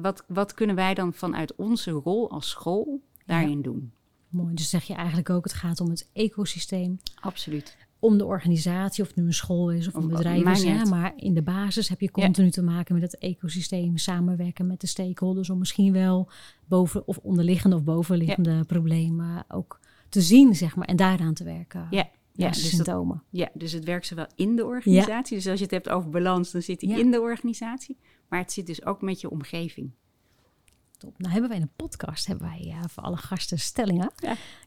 wat, 0.00 0.24
wat 0.28 0.54
kunnen 0.54 0.76
wij 0.76 0.94
dan 0.94 1.12
vanuit 1.12 1.54
onze 1.54 1.90
rol 1.90 2.30
als 2.30 2.48
school 2.48 3.02
daarin 3.26 3.62
doen? 3.62 3.92
Mooi, 4.28 4.54
dus 4.54 4.70
zeg 4.70 4.84
je 4.84 4.94
eigenlijk 4.94 5.30
ook, 5.30 5.44
het 5.44 5.52
gaat 5.52 5.80
om 5.80 5.90
het 5.90 6.08
ecosysteem. 6.12 7.00
Absoluut. 7.20 7.76
Om 7.98 8.18
de 8.18 8.24
organisatie, 8.24 9.02
of 9.02 9.08
het 9.08 9.16
nu 9.16 9.26
een 9.26 9.32
school 9.32 9.70
is 9.70 9.88
of 9.88 9.94
een 9.94 10.08
bedrijf 10.08 10.46
is. 10.48 10.62
Ja, 10.62 10.84
maar 10.84 11.12
in 11.16 11.34
de 11.34 11.42
basis 11.42 11.88
heb 11.88 12.00
je 12.00 12.10
continu 12.10 12.50
te 12.50 12.62
maken 12.62 12.94
met 12.94 13.02
het 13.02 13.18
ecosysteem. 13.18 13.96
Samenwerken 13.96 14.66
met 14.66 14.80
de 14.80 14.86
stakeholders 14.86 15.50
om 15.50 15.58
misschien 15.58 15.92
wel 15.92 16.30
boven 16.64 17.06
of 17.06 17.18
onderliggende 17.18 17.76
of 17.76 17.84
bovenliggende 17.84 18.64
problemen 18.64 19.44
ook 19.48 19.80
te 20.08 20.20
zien, 20.20 20.54
zeg 20.54 20.76
maar, 20.76 20.86
en 20.86 20.96
daaraan 20.96 21.34
te 21.34 21.44
werken. 21.44 21.86
Ja, 21.90 22.08
ja, 22.32 22.48
dus 22.48 22.68
symptomen. 22.68 23.22
ja, 23.30 23.48
dus 23.54 23.72
het 23.72 23.84
werkt 23.84 24.06
zowel 24.06 24.26
in 24.34 24.56
de 24.56 24.64
organisatie. 24.64 25.36
Dus 25.36 25.46
als 25.46 25.58
je 25.58 25.64
het 25.64 25.74
hebt 25.74 25.88
over 25.88 26.10
balans, 26.10 26.50
dan 26.50 26.62
zit 26.62 26.80
die 26.80 26.98
in 26.98 27.10
de 27.10 27.20
organisatie. 27.20 27.96
Maar 28.28 28.38
het 28.38 28.52
zit 28.52 28.66
dus 28.66 28.84
ook 28.84 29.02
met 29.02 29.20
je 29.20 29.30
omgeving. 29.30 29.90
Top. 30.98 31.18
Nou 31.18 31.32
hebben 31.32 31.50
wij 31.50 31.58
in 31.58 31.64
een 31.64 31.86
podcast, 31.86 32.26
hebben 32.26 32.48
wij 32.48 32.64
uh, 32.66 32.82
voor 32.88 33.02
alle 33.02 33.16
gasten 33.16 33.58
stellingen. 33.58 34.12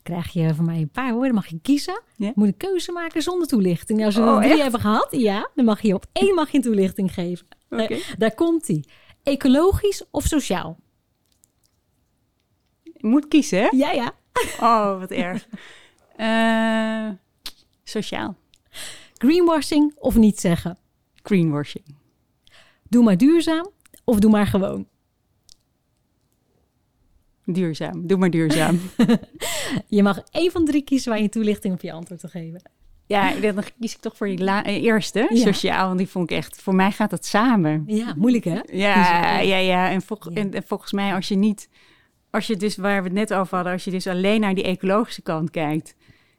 Krijg 0.04 0.34
je 0.34 0.56
van 0.56 0.66
mij 0.66 0.78
een 0.78 0.90
paar 0.90 1.14
woorden, 1.14 1.34
mag 1.34 1.48
je 1.48 1.60
kiezen. 1.62 2.02
Moet 2.18 2.48
een 2.48 2.58
keuze 2.58 2.92
maken 2.92 3.22
zonder 3.22 3.48
toelichting. 3.48 4.06
Als 4.06 4.16
we 4.16 4.22
oh, 4.22 4.42
drie 4.42 4.62
hebben 4.62 4.80
gehad, 4.80 5.08
ja, 5.12 5.50
dan 5.56 5.66
mag 5.66 5.82
je 5.82 5.94
op 5.94 6.06
één 6.14 6.36
mag 6.36 6.52
je 6.52 6.58
een 6.58 6.64
toelichting 6.64 7.14
geven. 7.14 7.48
Okay. 7.70 8.04
daar 8.18 8.34
komt 8.34 8.68
hij. 8.68 8.84
Ecologisch 9.24 10.04
of 10.12 10.26
sociaal? 10.26 10.78
Je 12.84 13.08
moet 13.08 13.28
kiezen, 13.28 13.62
hè? 13.62 13.68
Ja, 13.72 13.92
ja. 13.92 14.14
Oh, 14.60 15.00
wat 15.00 15.12
erg. 15.12 15.48
Uh, 16.18 17.10
sociaal. 17.84 18.36
Greenwashing 19.14 19.94
of 19.96 20.16
niet 20.16 20.40
zeggen? 20.40 20.78
Greenwashing. 21.24 21.96
Doe 22.90 23.04
maar 23.04 23.18
duurzaam 23.18 23.68
of 24.04 24.20
doe 24.20 24.32
maar 24.32 24.48
gewoon? 24.48 24.88
Duurzaam. 27.54 28.08
Doe 28.08 28.18
maar 28.18 28.30
duurzaam. 28.30 28.80
je 29.88 30.04
mag 30.04 30.24
één 30.32 30.52
van 30.52 30.66
drie 30.66 30.84
kiezen 30.84 31.12
waar 31.12 31.22
je 31.22 31.30
toelichting 31.30 31.74
op 31.74 31.82
je 31.82 31.92
antwoord 31.92 32.20
te 32.20 32.28
geven. 32.28 32.62
Ja, 33.06 33.34
dan 33.36 33.64
kies 33.80 33.94
ik 33.94 34.02
toch 34.02 34.18
voor 34.18 34.28
die 34.28 34.46
eh, 34.46 34.84
eerste, 34.84 35.30
sociaal. 35.32 35.86
Want 35.86 35.98
die 35.98 36.08
vond 36.08 36.32
ik 36.32 36.38
echt, 36.38 36.62
voor 36.62 36.76
mij 36.76 36.92
gaat 36.92 37.10
dat 37.10 37.26
samen. 37.26 37.84
Ja, 37.88 38.14
moeilijk 38.18 38.44
hè? 38.44 38.60
Ja, 38.66 39.40
ja, 39.40 39.58
ja. 39.58 39.90
En, 39.90 40.02
en, 40.34 40.54
en 40.54 40.64
volgens 40.64 40.92
mij 40.92 41.14
als 41.14 41.28
je 41.28 41.36
niet 41.36 41.70
als 42.32 42.48
je 42.48 42.56
dus, 42.56 42.76
waar 42.76 42.98
we 42.98 43.08
het 43.08 43.18
net 43.18 43.34
over 43.34 43.56
hadden, 43.56 43.74
als 43.74 43.84
je 43.84 43.92
dus 43.92 44.08
alleen 44.08 44.42
naar 44.42 44.56
die 44.56 44.64
ecologische 44.64 45.22
kant 45.22 45.50
kijkt, 45.50 45.96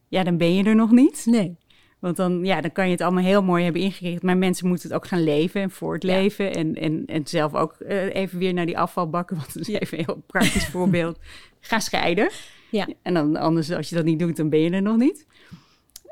ja, 0.09 0.23
dan 0.23 0.37
ben 0.37 0.55
je 0.55 0.65
er 0.65 0.75
nog 0.75 0.91
niet. 0.91 1.23
Nee. 1.27 1.57
Want 2.03 2.17
dan, 2.17 2.45
ja, 2.45 2.61
dan 2.61 2.73
kan 2.73 2.85
je 2.85 2.91
het 2.91 3.01
allemaal 3.01 3.25
heel 3.25 3.43
mooi 3.43 3.65
hebben 3.65 3.83
ingericht. 3.83 4.23
Maar 4.23 4.37
mensen 4.37 4.69
moeten 4.69 4.89
het 4.89 4.97
ook 4.97 5.07
gaan 5.07 5.23
leven 5.23 5.61
en 5.61 5.71
voortleven. 5.71 6.45
Ja. 6.45 6.51
En, 6.51 6.75
en, 6.75 7.03
en 7.07 7.27
zelf 7.27 7.55
ook 7.55 7.77
uh, 7.81 8.15
even 8.15 8.39
weer 8.39 8.53
naar 8.53 8.67
die 8.67 8.79
afvalbakken. 8.79 9.37
Want 9.41 9.55
dat 9.55 9.69
is 9.69 9.75
even 9.75 9.99
een 9.99 10.05
heel 10.05 10.23
praktisch 10.27 10.67
voorbeeld. 10.75 11.19
Ga 11.61 11.81
scheiden. 11.81 12.31
Ja. 12.71 12.89
En 13.03 13.15
dan 13.15 13.37
anders, 13.37 13.71
als 13.71 13.89
je 13.89 13.95
dat 13.95 14.05
niet 14.05 14.19
doet, 14.19 14.37
dan 14.37 14.49
ben 14.49 14.61
je 14.61 14.71
er 14.71 14.83
nog 14.83 14.97
niet. 14.97 15.27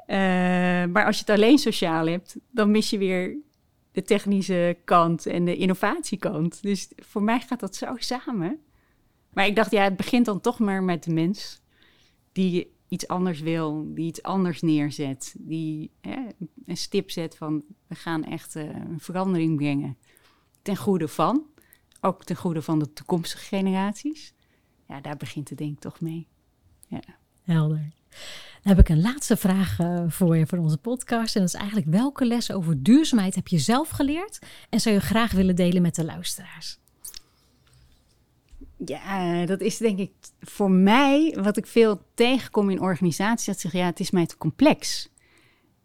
Uh, 0.06 0.16
maar 0.92 1.04
als 1.04 1.18
je 1.18 1.24
het 1.26 1.36
alleen 1.36 1.58
sociaal 1.58 2.06
hebt, 2.06 2.36
dan 2.50 2.70
mis 2.70 2.90
je 2.90 2.98
weer 2.98 3.36
de 3.92 4.02
technische 4.02 4.76
kant 4.84 5.26
en 5.26 5.44
de 5.44 5.56
innovatiekant. 5.56 6.62
Dus 6.62 6.88
voor 6.96 7.22
mij 7.22 7.40
gaat 7.40 7.60
dat 7.60 7.76
zo 7.76 7.94
samen. 7.96 8.58
Maar 9.32 9.46
ik 9.46 9.56
dacht, 9.56 9.70
ja, 9.70 9.82
het 9.82 9.96
begint 9.96 10.26
dan 10.26 10.40
toch 10.40 10.58
maar 10.58 10.82
met 10.82 11.04
de 11.04 11.12
mens 11.12 11.60
die 12.32 12.72
iets 12.90 13.08
anders 13.08 13.40
wil, 13.40 13.94
die 13.94 14.06
iets 14.06 14.22
anders 14.22 14.60
neerzet, 14.60 15.34
die 15.38 15.90
hè, 16.00 16.26
een 16.66 16.76
stip 16.76 17.10
zet 17.10 17.36
van 17.36 17.64
we 17.86 17.94
gaan 17.94 18.24
echt 18.24 18.56
uh, 18.56 18.62
een 18.62 19.00
verandering 19.00 19.56
brengen 19.56 19.96
ten 20.62 20.76
goede 20.76 21.08
van, 21.08 21.46
ook 22.00 22.24
ten 22.24 22.36
goede 22.36 22.62
van 22.62 22.78
de 22.78 22.92
toekomstige 22.92 23.44
generaties. 23.44 24.34
Ja, 24.88 25.00
daar 25.00 25.16
begint 25.16 25.48
het 25.48 25.58
denk 25.58 25.72
ik 25.72 25.80
toch 25.80 26.00
mee. 26.00 26.28
Ja. 26.86 27.00
Helder. 27.42 27.92
Dan 28.62 28.76
heb 28.76 28.78
ik 28.78 28.88
een 28.88 29.00
laatste 29.00 29.36
vraag 29.36 29.78
uh, 29.78 30.04
voor 30.08 30.36
je 30.36 30.46
voor 30.46 30.58
onze 30.58 30.78
podcast. 30.78 31.34
En 31.34 31.40
dat 31.40 31.54
is 31.54 31.60
eigenlijk 31.60 31.90
welke 31.90 32.24
lessen 32.24 32.54
over 32.54 32.82
duurzaamheid 32.82 33.34
heb 33.34 33.48
je 33.48 33.58
zelf 33.58 33.88
geleerd 33.88 34.38
en 34.68 34.80
zou 34.80 34.94
je 34.94 35.00
graag 35.00 35.32
willen 35.32 35.56
delen 35.56 35.82
met 35.82 35.94
de 35.94 36.04
luisteraars? 36.04 36.78
Ja, 38.84 39.46
dat 39.46 39.60
is 39.60 39.76
denk 39.76 39.98
ik 39.98 40.12
voor 40.40 40.70
mij 40.70 41.36
wat 41.42 41.56
ik 41.56 41.66
veel 41.66 42.02
tegenkom 42.14 42.70
in 42.70 42.80
organisaties. 42.80 43.46
Dat 43.46 43.60
zeggen, 43.60 43.80
ja, 43.80 43.86
het 43.86 44.00
is 44.00 44.10
mij 44.10 44.26
te 44.26 44.36
complex. 44.36 45.08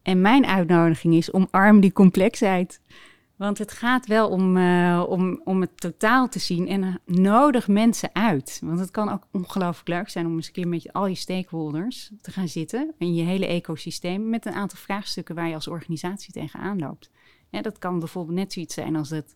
En 0.01 0.21
mijn 0.21 0.45
uitnodiging 0.45 1.13
is 1.13 1.33
omarm 1.33 1.79
die 1.79 1.91
complexheid. 1.91 2.81
Want 3.35 3.57
het 3.57 3.71
gaat 3.71 4.07
wel 4.07 4.29
om, 4.29 4.57
uh, 4.57 5.05
om, 5.07 5.41
om 5.43 5.61
het 5.61 5.81
totaal 5.81 6.29
te 6.29 6.39
zien 6.39 6.67
en 6.67 7.01
nodig 7.05 7.67
mensen 7.67 8.09
uit. 8.13 8.61
Want 8.63 8.79
het 8.79 8.91
kan 8.91 9.09
ook 9.09 9.27
ongelooflijk 9.31 9.87
leuk 9.87 10.09
zijn 10.09 10.25
om 10.25 10.35
eens 10.35 10.47
een 10.47 10.53
keer 10.53 10.67
met 10.67 10.93
al 10.93 11.07
je 11.07 11.15
stakeholders 11.15 12.11
te 12.21 12.31
gaan 12.31 12.47
zitten 12.47 12.93
in 12.97 13.15
je 13.15 13.23
hele 13.23 13.47
ecosysteem 13.47 14.29
met 14.29 14.45
een 14.45 14.53
aantal 14.53 14.79
vraagstukken 14.79 15.35
waar 15.35 15.47
je 15.47 15.53
als 15.53 15.67
organisatie 15.67 16.33
tegenaan 16.33 16.79
loopt. 16.79 17.09
Ja, 17.49 17.61
dat 17.61 17.77
kan 17.77 17.99
bijvoorbeeld 17.99 18.37
net 18.37 18.53
zoiets 18.53 18.73
zijn 18.73 18.95
als 18.95 19.09
het 19.09 19.35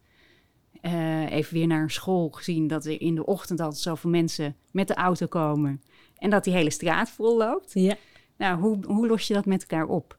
eh, 0.81 1.31
even 1.31 1.53
weer 1.53 1.67
naar 1.67 1.81
een 1.81 1.89
school 1.89 2.29
gezien 2.29 2.67
dat 2.67 2.85
er 2.85 3.01
in 3.01 3.15
de 3.15 3.25
ochtend 3.25 3.59
altijd 3.59 3.81
zoveel 3.81 4.09
mensen 4.09 4.55
met 4.71 4.87
de 4.87 4.95
auto 4.95 5.27
komen 5.27 5.81
en 6.17 6.29
dat 6.29 6.43
die 6.43 6.53
hele 6.53 6.71
straat 6.71 7.09
vol 7.09 7.37
loopt. 7.37 7.71
Ja. 7.73 7.95
Nou, 8.37 8.59
hoe, 8.59 8.85
hoe 8.85 9.07
los 9.07 9.27
je 9.27 9.33
dat 9.33 9.45
met 9.45 9.61
elkaar 9.61 9.87
op? 9.87 10.17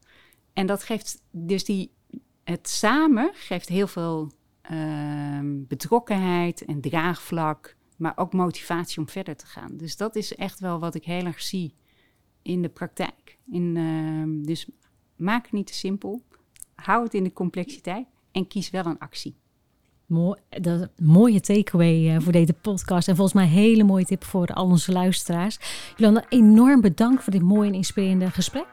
En 0.53 0.65
dat 0.65 0.83
geeft 0.83 1.21
dus 1.31 1.63
die, 1.63 1.91
het 2.43 2.69
samen 2.69 3.31
geeft 3.33 3.69
heel 3.69 3.87
veel 3.87 4.31
ehm, 4.61 5.63
betrokkenheid 5.67 6.65
en 6.65 6.81
draagvlak, 6.81 7.75
maar 7.97 8.13
ook 8.15 8.33
motivatie 8.33 8.99
om 8.99 9.09
verder 9.09 9.35
te 9.35 9.45
gaan. 9.45 9.77
Dus 9.77 9.97
dat 9.97 10.15
is 10.15 10.35
echt 10.35 10.59
wel 10.59 10.79
wat 10.79 10.95
ik 10.95 11.03
heel 11.03 11.25
erg 11.25 11.41
zie 11.41 11.73
in 12.41 12.61
de 12.61 12.69
praktijk. 12.69 13.37
In, 13.51 13.77
ehm, 13.77 14.43
dus 14.43 14.67
maak 15.15 15.43
het 15.43 15.51
niet 15.51 15.67
te 15.67 15.73
simpel, 15.73 16.21
hou 16.75 17.03
het 17.03 17.13
in 17.13 17.23
de 17.23 17.33
complexiteit 17.33 18.07
en 18.31 18.47
kies 18.47 18.69
wel 18.69 18.85
een 18.85 18.99
actie. 18.99 19.35
Mooi, 20.11 20.39
dat 20.49 20.89
mooie 20.97 21.39
takeaway 21.39 22.09
eh, 22.09 22.21
voor 22.21 22.31
deze 22.31 22.53
podcast. 22.53 23.07
En 23.07 23.15
volgens 23.15 23.35
mij 23.35 23.43
een 23.43 23.51
hele 23.51 23.83
mooie 23.83 24.05
tip 24.05 24.23
voor 24.23 24.47
al 24.47 24.65
onze 24.65 24.91
luisteraars. 24.91 25.59
Jolanda, 25.95 26.23
enorm 26.29 26.81
bedankt 26.81 27.23
voor 27.23 27.33
dit 27.33 27.41
mooie 27.41 27.69
en 27.69 27.75
inspirerende 27.75 28.31
gesprek. 28.31 28.67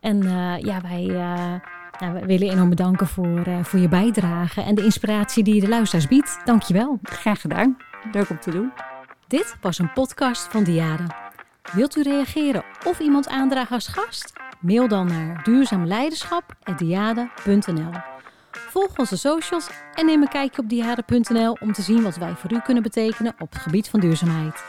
En 0.00 0.22
eh, 0.22 0.58
ja, 0.58 0.80
wij, 0.80 1.02
uh, 1.02 1.54
nou, 1.98 2.12
wij 2.12 2.26
willen 2.26 2.50
enorm 2.50 2.68
bedanken 2.68 3.06
voor, 3.06 3.46
voor 3.62 3.78
je 3.78 3.88
bijdrage 3.88 4.62
en 4.62 4.74
de 4.74 4.84
inspiratie 4.84 5.44
die 5.44 5.54
je 5.54 5.60
de 5.60 5.68
luisteraars 5.68 6.08
biedt. 6.08 6.40
Dankjewel. 6.44 6.98
Graag 7.02 7.40
gedaan. 7.40 7.76
Leuk 8.12 8.30
om 8.30 8.40
te 8.40 8.50
doen. 8.50 8.72
Dit 9.28 9.56
was 9.60 9.78
een 9.78 9.92
podcast 9.92 10.48
van 10.48 10.64
Diade. 10.64 11.06
Wilt 11.72 11.96
u 11.96 12.02
reageren 12.02 12.64
of 12.86 13.00
iemand 13.00 13.28
aandragen 13.28 13.74
als 13.74 13.88
gast? 13.88 14.32
Mail 14.60 14.88
dan 14.88 15.06
naar 15.06 15.42
duurzaamleiderschap.diade.nl 15.42 18.19
Volg 18.50 18.98
onze 18.98 19.16
socials 19.16 19.68
en 19.94 20.06
neem 20.06 20.22
een 20.22 20.28
kijkje 20.28 20.62
op 20.62 20.68
diade.nl 20.68 21.56
om 21.60 21.72
te 21.72 21.82
zien 21.82 22.02
wat 22.02 22.16
wij 22.16 22.34
voor 22.34 22.52
u 22.52 22.60
kunnen 22.60 22.82
betekenen 22.82 23.34
op 23.38 23.52
het 23.52 23.62
gebied 23.62 23.88
van 23.88 24.00
duurzaamheid. 24.00 24.62